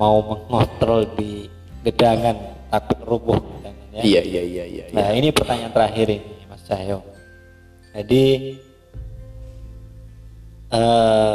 mau 0.01 0.25
mengontrol 0.25 1.05
di 1.21 1.53
gedangan 1.85 2.33
takut 2.73 2.99
rubuh 3.05 3.37
gedangan 3.37 3.87
ya. 3.93 4.01
Iya 4.01 4.21
iya 4.25 4.43
iya 4.43 4.65
iya. 4.65 4.85
iya. 4.89 4.97
Nah 4.97 5.13
ini 5.13 5.29
pertanyaan 5.31 5.71
terakhir 5.71 6.07
ini 6.09 6.33
Mas 6.49 6.65
Cahyo. 6.65 7.05
Jadi 7.93 8.25
eh, 10.73 11.35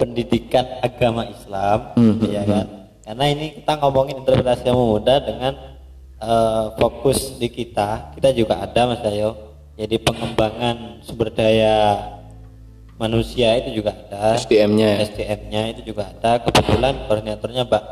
pendidikan 0.00 0.64
agama 0.80 1.28
Islam, 1.28 1.92
ya 2.24 2.42
kan? 2.48 2.66
Karena 3.04 3.24
ini 3.28 3.60
kita 3.60 3.72
ngomongin 3.76 4.24
interpretasi 4.24 4.72
yang 4.72 4.80
muda 4.80 5.20
dengan 5.20 5.52
eh, 6.18 6.64
fokus 6.78 7.38
di 7.38 7.48
kita, 7.50 8.14
kita 8.14 8.34
juga 8.34 8.62
ada 8.62 8.90
Mas 8.90 9.00
Cahyo. 9.02 9.48
Jadi 9.78 9.94
pengembangan 10.02 10.98
sumber 11.06 11.30
daya 11.30 12.02
manusia 12.98 13.54
itu 13.62 13.78
juga 13.78 13.94
ada. 13.94 14.34
SDM-nya. 14.34 15.06
SDM-nya 15.06 15.62
itu 15.70 15.94
juga 15.94 16.10
ada. 16.10 16.42
Kebetulan 16.42 17.06
koordinatornya 17.06 17.62
Mbak 17.70 17.84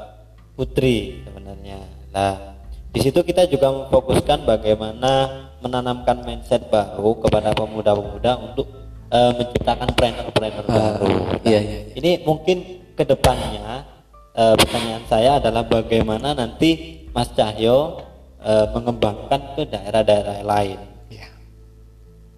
Putri 0.58 1.22
sebenarnya. 1.22 1.78
Nah, 2.10 2.58
di 2.90 2.98
situ 2.98 3.22
kita 3.22 3.46
juga 3.46 3.70
memfokuskan 3.70 4.42
bagaimana 4.42 5.46
menanamkan 5.62 6.26
mindset 6.26 6.66
baru 6.72 7.22
kepada 7.22 7.54
pemuda-pemuda 7.54 8.32
untuk 8.50 8.66
eh, 9.14 9.32
menciptakan 9.38 9.88
planner-planner 9.94 10.64
baru. 10.66 11.06
Nah, 11.06 11.38
iya, 11.46 11.60
iya, 11.62 11.80
iya. 11.86 11.94
Ini 11.94 12.10
mungkin 12.26 12.82
ke 12.98 13.06
depannya 13.06 13.86
eh, 14.34 14.54
pertanyaan 14.58 15.04
saya 15.06 15.30
adalah 15.38 15.62
bagaimana 15.62 16.34
nanti 16.34 17.04
Mas 17.14 17.30
Cahyo 17.30 18.05
eh, 18.46 18.66
mengembangkan 18.70 19.40
ke 19.58 19.62
daerah-daerah 19.66 20.46
lain. 20.46 20.78
Iya. 21.10 21.28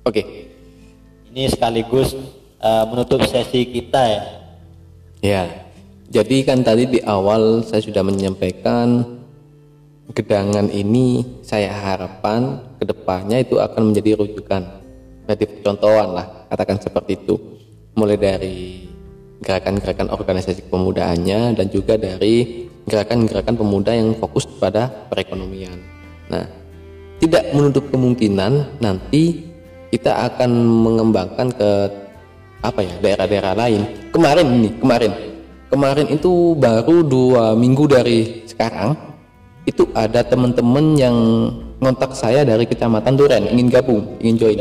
Oke. 0.08 0.22
Ini 1.28 1.52
sekaligus 1.52 2.16
eh, 2.58 2.84
menutup 2.88 3.20
sesi 3.28 3.68
kita 3.68 4.02
ya. 4.08 4.24
Ya, 5.18 5.42
jadi 6.08 6.46
kan 6.46 6.64
tadi 6.64 6.88
di 6.88 7.00
awal 7.04 7.60
saya 7.66 7.84
sudah 7.84 8.00
menyampaikan 8.00 9.18
gedangan 10.16 10.72
ini 10.72 11.20
saya 11.44 11.68
harapkan 11.68 12.64
ke 12.80 12.88
depannya 12.88 13.44
itu 13.44 13.60
akan 13.60 13.92
menjadi 13.92 14.16
rujukan, 14.16 14.62
berarti 15.28 15.44
percontohan 15.44 16.08
lah, 16.16 16.26
katakan 16.48 16.80
seperti 16.80 17.18
itu. 17.18 17.36
Mulai 17.98 18.14
dari 18.14 18.88
gerakan-gerakan 19.42 20.08
organisasi 20.14 20.70
kepemudaannya 20.70 21.58
dan 21.58 21.66
juga 21.66 21.98
dari 21.98 22.64
gerakan-gerakan 22.86 23.58
pemuda 23.58 23.92
yang 23.92 24.16
fokus 24.16 24.46
pada 24.46 24.88
perekonomian. 25.10 25.97
Nah, 26.28 26.44
tidak 27.18 27.50
menutup 27.56 27.88
kemungkinan 27.90 28.80
nanti 28.80 29.48
kita 29.88 30.28
akan 30.32 30.50
mengembangkan 30.84 31.48
ke 31.52 31.70
apa 32.60 32.80
ya 32.84 32.94
daerah-daerah 33.00 33.54
lain. 33.56 33.82
Kemarin 34.12 34.46
ini, 34.60 34.70
kemarin, 34.76 35.12
kemarin 35.72 36.06
itu 36.12 36.54
baru 36.58 37.02
dua 37.06 37.44
minggu 37.56 37.84
dari 37.88 38.44
sekarang 38.44 38.94
itu 39.68 39.84
ada 39.92 40.24
teman-teman 40.24 40.96
yang 40.96 41.16
ngontak 41.78 42.16
saya 42.16 42.42
dari 42.42 42.64
kecamatan 42.64 43.14
Duren 43.14 43.44
ingin 43.52 43.68
gabung, 43.68 44.16
ingin 44.18 44.36
join. 44.36 44.60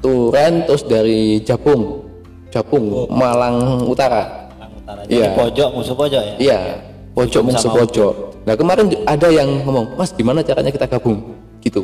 Duren 0.00 0.64
terus 0.64 0.86
dari 0.86 1.42
Japung, 1.42 2.06
Japung, 2.48 3.10
Malang 3.10 3.84
Utara. 3.84 4.48
Malang 4.54 4.72
Utara. 4.78 5.00
Iya. 5.10 5.34
Pojok 5.34 5.68
musuh 5.74 5.96
pojok 5.98 6.22
ya. 6.22 6.34
Iya, 6.38 6.58
pojok 7.16 7.42
Sama 7.42 7.48
musuh 7.56 7.70
pojok. 7.72 8.12
Nah 8.44 8.54
kemarin 8.54 8.86
ada 9.08 9.28
yang 9.32 9.64
ngomong, 9.64 9.96
Mas 9.96 10.12
gimana 10.12 10.44
caranya 10.44 10.68
kita 10.68 10.84
gabung? 10.84 11.34
Gitu. 11.64 11.80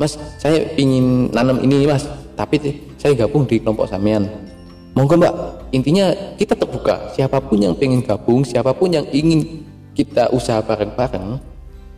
Mas, 0.00 0.16
saya 0.40 0.72
ingin 0.74 1.30
nanam 1.30 1.62
ini 1.62 1.86
mas, 1.86 2.08
tapi 2.34 2.58
saya 2.98 3.14
gabung 3.14 3.46
di 3.46 3.60
kelompok 3.60 3.86
samian. 3.86 4.26
Monggo 4.96 5.14
mbak, 5.14 5.34
intinya 5.70 6.10
kita 6.34 6.58
terbuka. 6.58 7.12
Siapa 7.14 7.38
pun 7.38 7.60
yang 7.60 7.76
pengen 7.76 8.02
gabung, 8.02 8.42
siapa 8.42 8.74
pun 8.74 8.90
yang 8.90 9.06
ingin 9.14 9.62
kita 9.94 10.32
usaha 10.32 10.58
bareng-bareng, 10.64 11.38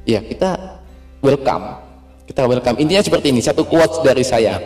ya 0.05 0.21
kita 0.21 0.83
welcome. 1.25 1.81
Kita 2.29 2.45
welcome. 2.45 2.77
Intinya 2.77 3.01
seperti 3.01 3.33
ini, 3.33 3.41
satu 3.41 3.65
quotes 3.65 4.05
dari 4.05 4.27
saya. 4.27 4.61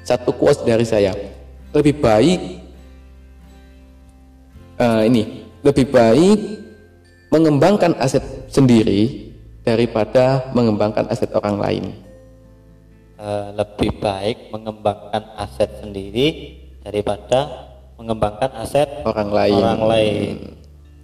Satu 0.00 0.32
quotes 0.32 0.64
dari 0.64 0.86
saya. 0.88 1.12
Lebih 1.76 2.00
baik 2.00 2.40
eh, 4.82 5.02
ini 5.08 5.22
lebih 5.62 5.86
baik 5.88 6.38
mengembangkan 7.32 7.96
aset 7.96 8.20
sendiri 8.52 9.32
daripada 9.64 10.52
mengembangkan 10.52 11.08
aset 11.08 11.32
orang 11.32 11.56
lain. 11.56 11.84
Eh, 13.16 13.46
lebih 13.56 14.02
baik 14.02 14.50
mengembangkan 14.52 15.32
aset 15.38 15.80
sendiri 15.80 16.58
daripada 16.82 17.70
mengembangkan 17.96 18.50
aset 18.58 19.06
Orang 19.06 19.30
lain. 19.30 19.62
orang 19.62 19.82
lain. 19.86 20.34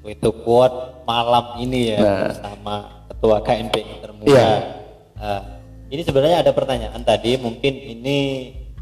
Itu 0.03 0.35
quote 0.43 1.07
malam 1.07 1.63
ini 1.63 1.95
ya 1.95 1.99
Nah. 2.03 2.21
bersama 2.29 2.75
ketua 3.09 3.37
KNPI 3.41 3.95
termuda. 4.03 4.29
Iya. 4.29 4.51
Eh, 5.19 5.43
ini 5.95 6.03
sebenarnya 6.03 6.43
ada 6.43 6.53
pertanyaan 6.53 7.01
tadi, 7.01 7.39
mungkin 7.39 7.73
ini 7.73 8.19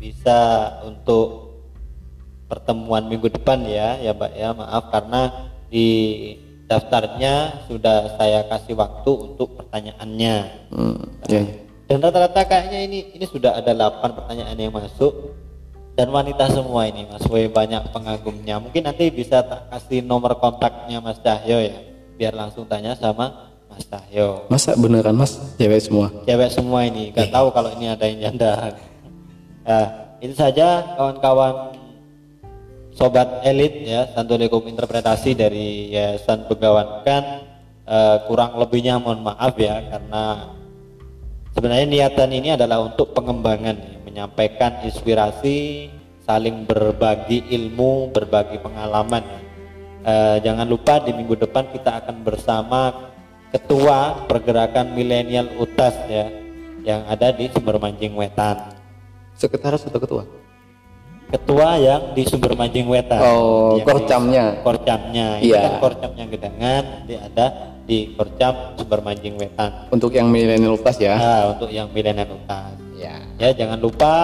bisa 0.00 0.72
untuk 0.82 1.54
pertemuan 2.46 3.04
minggu 3.06 3.28
depan 3.28 3.62
ya, 3.68 4.00
ya 4.00 4.16
Mbak 4.16 4.32
ya. 4.32 4.48
Maaf 4.56 4.84
karena 4.90 5.20
di 5.68 5.88
daftarnya 6.66 7.66
sudah 7.70 8.18
saya 8.18 8.46
kasih 8.50 8.74
waktu 8.74 9.10
untuk 9.10 9.54
pertanyaannya. 9.58 10.36
Hmm, 10.74 10.98
ya. 11.30 11.42
Dan 11.86 12.02
rata-rata 12.02 12.42
kayaknya 12.42 12.80
ini 12.82 12.98
ini 13.14 13.26
sudah 13.30 13.54
ada 13.54 13.70
8 13.70 14.18
pertanyaan 14.18 14.58
yang 14.58 14.74
masuk 14.74 15.38
dan 15.96 16.12
wanita 16.12 16.50
semua 16.50 16.90
ini 16.90 17.06
Mas 17.06 17.24
banyak 17.30 17.82
pengagumnya. 17.94 18.58
Mungkin 18.58 18.84
nanti 18.84 19.08
bisa 19.08 19.46
tak 19.46 19.70
kasih 19.70 20.02
nomor 20.02 20.36
kontaknya 20.42 20.98
Mas 20.98 21.22
Cahyo 21.22 21.62
ya, 21.62 21.78
biar 22.18 22.34
langsung 22.34 22.66
tanya 22.66 22.98
sama 22.98 23.54
Mas 23.70 23.86
Cahyo. 23.86 24.44
Masa 24.50 24.74
beneran 24.74 25.16
mas 25.16 25.38
cewek 25.56 25.80
semua? 25.80 26.12
Cewek 26.26 26.50
semua 26.52 26.84
ini, 26.84 27.14
nggak 27.14 27.30
tahu 27.32 27.48
kalau 27.54 27.70
ini 27.78 27.86
ada 27.88 28.04
yang 28.04 28.20
janda. 28.30 28.52
Nah, 29.66 30.14
itu 30.22 30.30
saja 30.30 30.94
kawan-kawan 30.94 31.74
sobat 32.96 33.44
elit 33.44 33.84
ya 33.84 34.08
Santulikum 34.16 34.64
interpretasi 34.64 35.36
dari 35.36 35.92
Yayasan 35.92 36.48
Begawan 36.48 37.04
Eh, 37.86 38.18
kurang 38.26 38.58
lebihnya 38.58 38.98
mohon 38.98 39.22
maaf 39.22 39.54
ya 39.62 39.78
karena 39.78 40.50
sebenarnya 41.54 41.86
niatan 41.86 42.34
ini 42.34 42.58
adalah 42.58 42.82
untuk 42.82 43.14
pengembangan 43.14 43.78
ya, 43.78 44.02
menyampaikan 44.02 44.82
inspirasi 44.82 45.86
saling 46.26 46.66
berbagi 46.66 47.46
ilmu 47.46 48.10
berbagi 48.10 48.58
pengalaman 48.58 49.22
Eh, 50.06 50.38
jangan 50.42 50.66
lupa 50.66 50.98
di 51.02 51.14
minggu 51.14 51.38
depan 51.46 51.70
kita 51.70 52.02
akan 52.02 52.26
bersama 52.26 53.10
ketua 53.54 54.26
pergerakan 54.26 54.94
milenial 54.94 55.46
UTAS 55.54 55.94
ya 56.10 56.26
yang 56.82 57.06
ada 57.06 57.30
di 57.30 57.46
Sumber 57.54 57.78
Mancing 57.78 58.18
Wetan 58.18 58.74
Sekretaris 59.38 59.86
atau 59.86 59.98
ketua? 60.02 60.45
Ketua 61.26 61.74
yang 61.76 62.14
di 62.14 62.22
Sumber 62.22 62.54
Mancing 62.54 62.86
Wetan 62.86 63.18
Oh, 63.18 63.74
di- 63.74 63.82
korcamnya. 63.82 64.62
korcamnya 64.62 65.42
ini 65.42 65.50
Iya. 65.50 65.60
kan 65.60 65.72
korcamnya 65.82 66.24
gedangan 66.26 66.82
nanti 66.86 67.14
ada 67.16 67.46
di 67.82 68.14
korcam 68.14 68.54
Sumber 68.74 69.00
Mancing 69.02 69.34
Wetan 69.34 69.90
Untuk 69.90 70.10
yang 70.10 70.30
milenial 70.30 70.78
plus 70.78 70.98
ya? 70.98 71.18
Nah, 71.18 71.42
untuk 71.52 71.68
yang 71.68 71.90
milenial 71.90 72.30
UTAS 72.30 72.78
Ya. 72.96 73.18
ya 73.36 73.50
jangan 73.52 73.78
lupa 73.78 74.14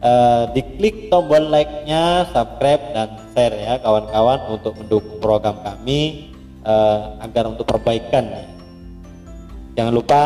eh, 0.00 0.44
diklik 0.56 1.12
tombol 1.12 1.52
like-nya, 1.52 2.24
subscribe 2.32 2.96
dan 2.96 3.08
share 3.30 3.52
ya 3.52 3.76
kawan-kawan 3.78 4.48
untuk 4.48 4.72
mendukung 4.74 5.20
program 5.20 5.60
kami 5.60 6.32
eh, 6.60 6.98
agar 7.20 7.44
untuk 7.46 7.64
perbaikan. 7.64 8.24
ya. 8.26 8.44
Jangan 9.76 9.92
lupa 9.92 10.22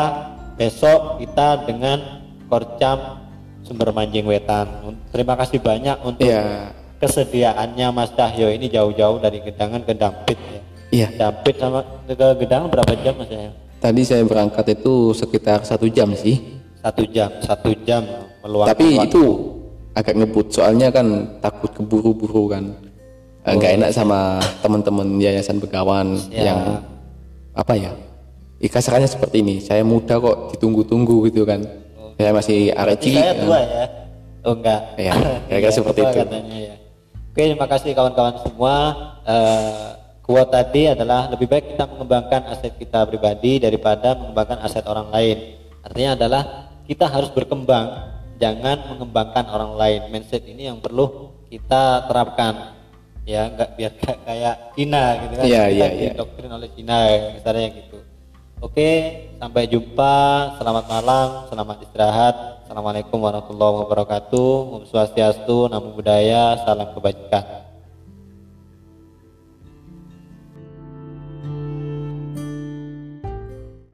besok 0.55 1.19
kita 1.19 1.63
dengan 1.63 2.23
Korcam 2.45 3.24
Sumber 3.65 3.89
Manjing 3.89 4.23
Wetan. 4.23 4.67
Terima 5.09 5.33
kasih 5.33 5.57
banyak 5.57 5.97
untuk 6.05 6.21
Iya. 6.21 6.69
kesediaannya 6.95 7.87
Mas 7.89 8.13
Cahyo 8.13 8.47
ini 8.47 8.69
jauh-jauh 8.69 9.17
dari 9.17 9.41
Gedangan 9.41 9.81
ke 9.81 9.93
Dampit 9.93 10.37
ya. 10.37 10.61
Iya. 10.93 11.07
Dampit 11.17 11.57
sama 11.57 11.81
ke 12.05 12.13
Gedangan 12.13 12.69
berapa 12.69 12.93
jam 12.95 13.17
Mas 13.17 13.27
Cahyo? 13.27 13.51
Tadi 13.81 14.01
saya 14.05 14.21
berangkat 14.23 14.65
itu 14.71 15.11
sekitar 15.11 15.65
satu 15.65 15.89
jam 15.89 16.13
sih. 16.13 16.61
Satu 16.79 17.03
jam, 17.09 17.29
satu 17.41 17.73
jam 17.81 18.05
meluangkan 18.39 18.69
Tapi 18.71 18.85
waktu. 18.93 19.09
itu 19.09 19.23
agak 19.91 20.13
ngebut 20.13 20.47
soalnya 20.53 20.93
kan 20.93 21.07
takut 21.41 21.73
keburu-buru 21.73 22.45
kan. 22.47 22.63
Eh, 23.45 23.53
nggak 23.53 23.73
enak 23.77 23.89
sama 23.89 24.37
teman-teman 24.61 25.17
yayasan 25.17 25.57
begawan 25.57 26.17
Ya. 26.29 26.49
yang 26.49 26.59
apa 27.53 27.73
ya? 27.73 27.93
Ih, 28.57 28.69
kasarannya 28.69 29.05
seperti 29.05 29.41
ini. 29.41 29.55
Saya 29.57 29.81
muda 29.81 30.17
kok 30.17 30.53
ditunggu-tunggu 30.53 31.29
gitu 31.29 31.45
kan. 31.45 31.61
Saya 32.15 32.31
masih 32.31 32.59
cilik. 32.99 33.23
saya 33.23 33.33
tua 33.35 33.59
ya? 33.59 33.85
Oh 34.45 34.53
enggak. 34.53 34.81
Iya, 34.95 35.13
kira-kira 35.49 35.59
Iya, 35.59 35.69
seperti 35.73 35.99
itu. 36.05 36.17
Katanya, 36.21 36.57
ya. 36.57 36.75
Oke, 37.35 37.41
terima 37.51 37.67
kasih 37.67 37.89
kawan-kawan 37.91 38.35
semua. 38.45 38.75
Eh 39.25 40.05
kuat 40.25 40.49
tadi 40.49 40.89
adalah 40.89 41.29
lebih 41.29 41.45
baik 41.45 41.77
kita 41.77 41.85
mengembangkan 41.85 42.49
aset 42.49 42.73
kita 42.81 43.05
pribadi 43.05 43.61
daripada 43.61 44.17
mengembangkan 44.17 44.57
aset 44.65 44.81
orang 44.89 45.13
lain. 45.13 45.61
Artinya 45.85 46.17
adalah 46.17 46.43
kita 46.89 47.05
harus 47.05 47.29
berkembang, 47.29 47.93
jangan 48.41 48.89
mengembangkan 48.89 49.45
orang 49.53 49.77
lain. 49.77 50.01
Mindset 50.09 50.49
ini 50.49 50.65
yang 50.65 50.81
perlu 50.81 51.29
kita 51.45 52.09
terapkan. 52.09 52.73
Ya, 53.25 53.49
enggak 53.49 53.73
biar 53.77 53.91
kayak 54.01 54.19
kayak 54.29 54.55
Cina 54.73 55.03
gitu 55.21 55.33
kan. 55.37 55.45
Iya, 55.45 55.61
kita 55.61 55.73
iya, 55.73 55.87
iya. 55.93 56.11
didoktrin 56.13 56.51
oleh 56.53 56.69
Cina 56.73 56.97
misalnya 57.33 57.67
gitu. 57.73 57.97
Oke, 58.65 59.29
sampai 59.37 59.69
jumpa. 59.69 60.15
Selamat 60.57 60.89
malam, 60.89 61.45
selamat 61.53 61.85
istirahat. 61.85 62.65
Assalamualaikum 62.65 63.21
warahmatullahi 63.21 63.85
wabarakatuh. 63.85 64.81
Om 64.81 64.83
Swastiastu, 64.89 65.69
Namo 65.69 65.93
Buddhaya, 65.93 66.57
salam 66.65 66.89
kebajikan. 66.97 67.64